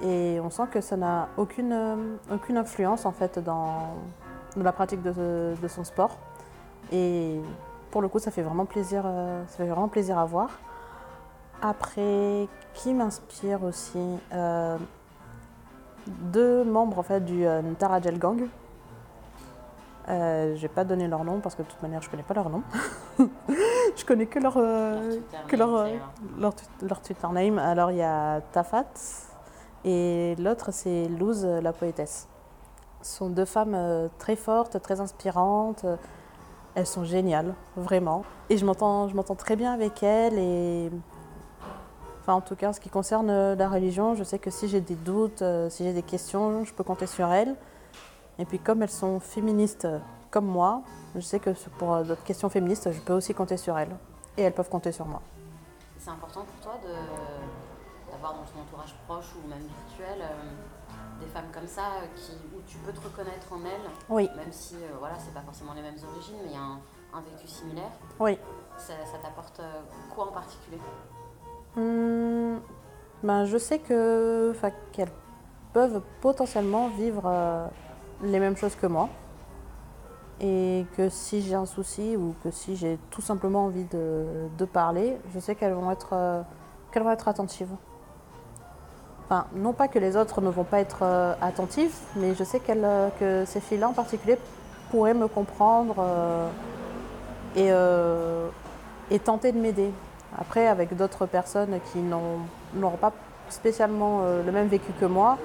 Et 0.04 0.40
on 0.44 0.50
sent 0.50 0.64
que 0.72 0.82
ça 0.82 0.98
n'a 0.98 1.30
aucune, 1.38 1.74
euh, 1.74 2.56
influence 2.56 3.06
en 3.06 3.12
fait 3.12 3.38
dans, 3.40 3.96
la 4.58 4.72
pratique 4.72 5.02
de, 5.02 5.68
son 5.68 5.84
sport. 5.84 6.18
Et 6.92 7.40
pour 7.92 8.02
le 8.02 8.08
coup, 8.08 8.20
ça 8.20 8.32
fait 8.32 8.42
vraiment 8.42 8.66
plaisir, 8.66 9.04
euh, 9.06 9.44
ça 9.48 9.58
fait 9.58 9.68
vraiment 9.68 9.88
plaisir 9.88 10.18
à 10.18 10.26
voir. 10.26 10.50
Après, 11.62 12.48
qui 12.74 12.94
m'inspire 12.94 13.64
aussi 13.64 14.00
euh, 14.34 14.78
Deux 16.08 16.64
membres 16.64 17.00
en 17.00 17.04
fait 17.04 17.24
du 17.24 17.46
Tarajel 17.78 18.18
Gang. 18.18 18.48
je 20.08 20.60
vais 20.60 20.68
pas 20.68 20.84
donner 20.84 21.08
leur 21.08 21.24
nom 21.24 21.40
parce 21.40 21.56
que 21.56 21.62
de 21.62 21.68
toute 21.68 21.82
manière 21.82 22.02
je 22.02 22.10
connais 22.10 22.24
pas 22.24 22.34
leur 22.34 22.50
nom. 22.50 22.64
je 23.20 24.06
connais 24.06 24.26
que 24.26 24.40
leur, 24.40 24.54
que 24.54 25.56
leur, 25.56 25.88
leur, 26.38 26.54
leur, 26.82 27.02
Twitter 27.02 27.28
name. 27.32 27.60
Alors 27.60 27.92
il 27.92 27.98
y 27.98 28.04
a 28.04 28.42
Tafat, 28.52 28.86
et 29.84 30.36
l'autre, 30.38 30.72
c'est 30.72 31.08
Luz, 31.08 31.46
la 31.46 31.74
poétesse. 31.74 32.28
Ce 33.02 33.18
sont 33.18 33.30
deux 33.30 33.46
femmes 33.46 33.74
euh, 33.74 34.08
très 34.20 34.36
fortes, 34.36 34.82
très 34.82 35.00
inspirantes. 35.02 35.86
Elles 36.76 36.86
sont 36.86 37.04
géniales, 37.04 37.54
vraiment. 37.76 38.24
Et 38.50 38.58
je 38.58 38.66
m'entends, 38.66 39.08
je 39.08 39.16
m'entends 39.16 39.36
très 39.36 39.56
bien 39.56 39.74
avec 39.74 40.04
elles. 40.04 40.38
Et 40.38 40.92
enfin, 42.22 42.34
en 42.34 42.42
tout 42.42 42.56
cas, 42.56 42.70
en 42.70 42.74
ce 42.74 42.80
qui 42.80 42.90
concerne 42.90 43.30
euh, 43.30 43.56
la 43.56 43.70
religion, 43.70 44.16
je 44.16 44.24
sais 44.24 44.40
que 44.40 44.50
si 44.50 44.68
j'ai 44.68 44.82
des 44.82 44.96
doutes, 44.96 45.42
euh, 45.42 45.70
si 45.70 45.84
j'ai 45.84 45.94
des 45.94 46.04
questions, 46.04 46.64
je 46.64 46.74
peux 46.74 46.84
compter 46.84 47.08
sur 47.08 47.28
elles. 47.28 47.56
Et 48.40 48.46
puis, 48.46 48.60
comme 48.60 48.82
elles 48.82 48.90
sont 48.90 49.20
féministes 49.20 49.88
comme 50.30 50.46
moi, 50.46 50.82
je 51.16 51.20
sais 51.20 51.40
que 51.40 51.50
pour 51.78 52.04
d'autres 52.04 52.24
questions 52.24 52.50
féministes, 52.50 52.92
je 52.92 53.00
peux 53.02 53.14
aussi 53.14 53.34
compter 53.34 53.58
sur 53.58 53.78
elles. 53.78 53.96
Et 54.38 54.44
elles 54.44 54.54
peuvent 54.54 54.70
compter 54.70 54.94
sur 54.94 55.06
moi. 55.06 55.22
C'est 56.00 56.10
important 56.10 56.46
pour 56.46 56.60
toi 56.64 56.80
de 56.82 56.94
dans 58.30 58.46
ton 58.46 58.62
entourage 58.62 58.96
proche 59.08 59.34
ou 59.36 59.48
même 59.48 59.64
virtuel 59.64 60.22
euh, 60.22 61.20
des 61.20 61.28
femmes 61.28 61.52
comme 61.52 61.68
ça 61.68 62.02
qui, 62.16 62.34
où 62.56 62.62
tu 62.68 62.78
peux 62.80 62.94
te 62.94 63.02
reconnaître 63.02 63.52
en 63.52 63.64
elles, 63.66 63.90
oui. 64.10 64.30
même 64.36 64.52
si 64.52 64.76
euh, 64.76 64.98
voilà, 65.00 65.16
c'est 65.18 65.34
pas 65.34 65.42
forcément 65.42 65.74
les 65.74 65.82
mêmes 65.82 65.98
origines, 66.12 66.38
mais 66.44 66.50
il 66.50 66.54
y 66.54 66.58
a 66.58 66.62
un, 66.62 67.22
vécu 67.22 67.48
similaire. 67.48 67.92
Oui. 68.20 68.38
Ça, 68.78 68.94
t'apporte 69.22 69.60
euh, 69.60 69.82
quoi 70.14 70.30
en 70.30 70.32
particulier? 70.32 70.80
Hmm, 71.76 72.58
ben, 73.24 73.46
Je 73.46 73.58
sais 73.58 73.80
que, 73.80 74.54
qu'elles 74.92 75.12
peuvent 75.74 76.02
potentiellement 76.22 76.90
vivre 76.90 77.70
les 78.24 78.40
mêmes 78.40 78.58
choses 78.58 78.76
que 78.76 78.88
moi. 78.88 79.10
Et 80.44 80.86
que 80.98 81.08
si 81.10 81.42
j'ai 81.42 81.54
un 81.54 81.68
souci 81.68 82.18
ou 82.18 82.34
que 82.44 82.50
si 82.50 82.76
j'ai 82.76 82.98
tout 83.12 83.22
simplement 83.22 83.66
envie 83.66 83.86
de, 83.86 84.26
de 84.58 84.66
parler, 84.66 85.18
je 85.34 85.40
sais 85.40 85.54
qu'elles 85.54 85.74
vont 85.74 85.92
être, 85.92 86.44
qu'elles 86.92 87.04
vont 87.04 87.12
être 87.12 87.28
attentives 87.28 87.76
non 89.56 89.74
pas 89.74 89.88
que 89.88 90.00
les 90.00 90.18
autres 90.18 90.42
ne 90.42 90.50
vont 90.50 90.64
pas 90.64 90.80
être 90.80 91.00
euh, 91.04 91.34
attentifs, 91.42 92.02
mais 92.16 92.36
je 92.36 92.44
sais 92.44 92.62
euh, 92.70 93.10
que 93.20 93.46
ces 93.46 93.60
filles-là 93.60 93.90
en 93.90 93.94
particulier 93.94 94.38
pourraient 94.90 95.14
me 95.14 95.28
comprendre, 95.28 95.96
euh, 96.00 96.50
et, 97.56 97.72
euh, 97.72 98.48
et 99.10 99.20
tenter 99.20 99.52
de 99.52 99.58
m'aider. 99.58 99.92
Après, 100.38 100.68
avec 100.68 100.96
d'autres 100.96 101.26
personnes 101.26 101.80
qui 101.92 102.00
n'auront 102.00 102.98
pas 102.98 103.12
spécialement 103.50 104.22
euh, 104.24 104.44
le 104.44 104.52
même 104.52 104.68
vécu 104.68 104.92
que 104.94 105.06
moi, 105.06 105.38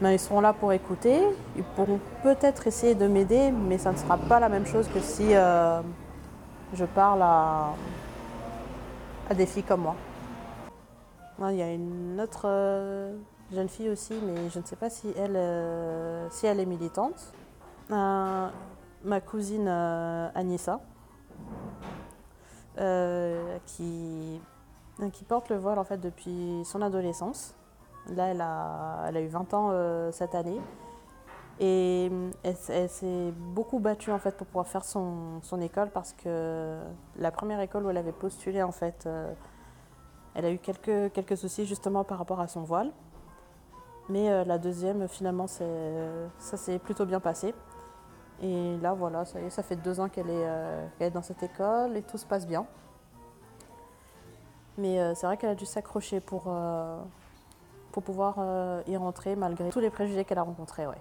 ben, 0.00 0.10
ils 0.10 0.18
seront 0.18 0.40
là 0.40 0.52
pour 0.52 0.72
écouter. 0.72 1.20
Ils 1.56 1.62
pourront 1.62 2.00
peut-être 2.22 2.66
essayer 2.66 2.94
de 2.94 3.06
m'aider, 3.06 3.50
mais 3.52 3.78
ça 3.78 3.92
ne 3.92 3.96
sera 3.96 4.18
pas 4.18 4.40
la 4.40 4.48
même 4.48 4.66
chose 4.66 4.88
que 4.88 5.00
si 5.00 5.34
euh, 5.34 5.80
je 6.72 6.84
parle 6.84 7.22
à, 7.22 7.74
des 9.34 9.46
filles 9.46 9.62
comme 9.62 9.82
moi. 9.82 9.96
Il 11.50 11.56
y 11.56 11.62
a 11.62 11.72
une 11.72 12.20
autre 12.20 12.48
jeune 13.52 13.68
fille 13.68 13.90
aussi, 13.90 14.14
mais 14.24 14.50
je 14.50 14.58
ne 14.58 14.64
sais 14.64 14.76
pas 14.76 14.88
si 14.88 15.12
elle, 15.16 15.38
si 16.30 16.46
elle 16.46 16.60
est 16.60 16.66
militante. 16.66 17.32
ma 17.90 19.20
cousine 19.26 19.68
Anissa, 19.68 20.80
euh, 22.78 23.33
qui, 23.66 24.40
qui 25.12 25.24
porte 25.24 25.50
le 25.50 25.56
voile 25.56 25.78
en 25.78 25.84
fait 25.84 25.98
depuis 25.98 26.62
son 26.64 26.82
adolescence. 26.82 27.54
Là, 28.08 28.28
elle 28.28 28.40
a, 28.40 29.20
eu 29.20 29.28
20 29.28 29.54
ans 29.54 29.68
euh, 29.72 30.12
cette 30.12 30.34
année. 30.34 30.60
Et 31.60 32.10
elle, 32.42 32.88
s'est 32.88 33.32
beaucoup 33.54 33.78
battue 33.78 34.10
en 34.10 34.18
fait 34.18 34.36
pour 34.36 34.46
pouvoir 34.48 34.66
faire 34.66 34.84
son, 34.84 35.40
école 35.62 35.90
parce 35.90 36.12
que 36.12 36.80
la 37.16 37.30
première 37.30 37.60
école 37.60 37.86
où 37.86 37.90
elle 37.90 37.96
avait 37.96 38.10
postulé 38.12 38.60
en 38.62 38.72
fait, 38.72 39.04
euh, 39.06 39.32
elle 40.34 40.44
a 40.44 40.50
eu 40.50 40.58
quelques, 40.58 41.36
soucis 41.36 41.64
justement 41.64 42.02
par 42.02 42.18
rapport 42.18 42.40
à 42.40 42.48
son 42.48 42.62
voile. 42.62 42.90
Mais 44.08 44.44
la 44.44 44.58
deuxième, 44.58 45.08
finalement, 45.08 45.46
ça 45.46 46.56
s'est 46.56 46.78
plutôt 46.78 47.06
bien 47.06 47.20
passé. 47.20 47.54
Et 48.42 48.76
là, 48.78 48.94
voilà, 48.94 49.24
ça, 49.24 49.62
fait 49.62 49.76
deux 49.76 50.00
ans 50.00 50.08
qu'elle 50.08 50.26
euh, 50.28 50.86
est, 51.00 51.10
dans 51.10 51.22
cette 51.22 51.42
école 51.42 51.96
et 51.96 52.02
tout 52.02 52.18
se 52.18 52.26
passe 52.26 52.46
bien. 52.46 52.66
Mais 54.78 54.98
euh, 54.98 55.14
c'est 55.14 55.26
vrai 55.26 55.36
qu'elle 55.36 55.50
a 55.50 55.54
dû 55.54 55.66
s'accrocher 55.66 56.20
pour, 56.20 56.44
euh, 56.48 56.98
pouvoir 57.92 58.36
y 58.88 58.96
rentrer 58.96 59.36
malgré 59.36 59.70
tous 59.70 59.80
les 59.80 59.90
préjugés 59.90 60.24
qu'elle 60.24 60.38
a 60.38 60.42
rencontrés. 60.42 60.86
Ouais. 60.86 60.96